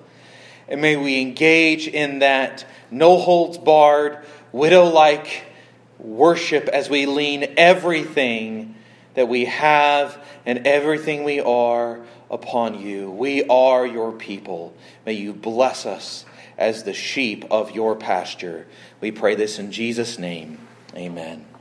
and 0.73 0.81
may 0.81 0.97
we 0.97 1.21
engage 1.21 1.87
in 1.87 2.21
that 2.21 2.65
no 2.91 3.19
holds 3.19 3.59
barred, 3.59 4.25
widow 4.53 4.85
like 4.85 5.45
worship 5.99 6.67
as 6.69 6.89
we 6.89 7.05
lean 7.05 7.55
everything 7.57 8.75
that 9.15 9.29
we 9.29 9.45
have 9.45 10.19
and 10.47 10.67
everything 10.67 11.25
we 11.25 11.41
are 11.41 12.01
upon 12.31 12.81
you. 12.81 13.11
We 13.11 13.45
are 13.45 13.87
your 13.87 14.13
people. 14.13 14.75
May 15.05 15.13
you 15.13 15.35
bless 15.35 15.85
us 15.85 16.25
as 16.57 16.85
the 16.85 16.95
sheep 16.95 17.45
of 17.51 17.73
your 17.73 17.95
pasture. 17.95 18.67
We 19.01 19.11
pray 19.11 19.35
this 19.35 19.59
in 19.59 19.73
Jesus' 19.73 20.19
name. 20.19 20.59
Amen. 20.97 21.52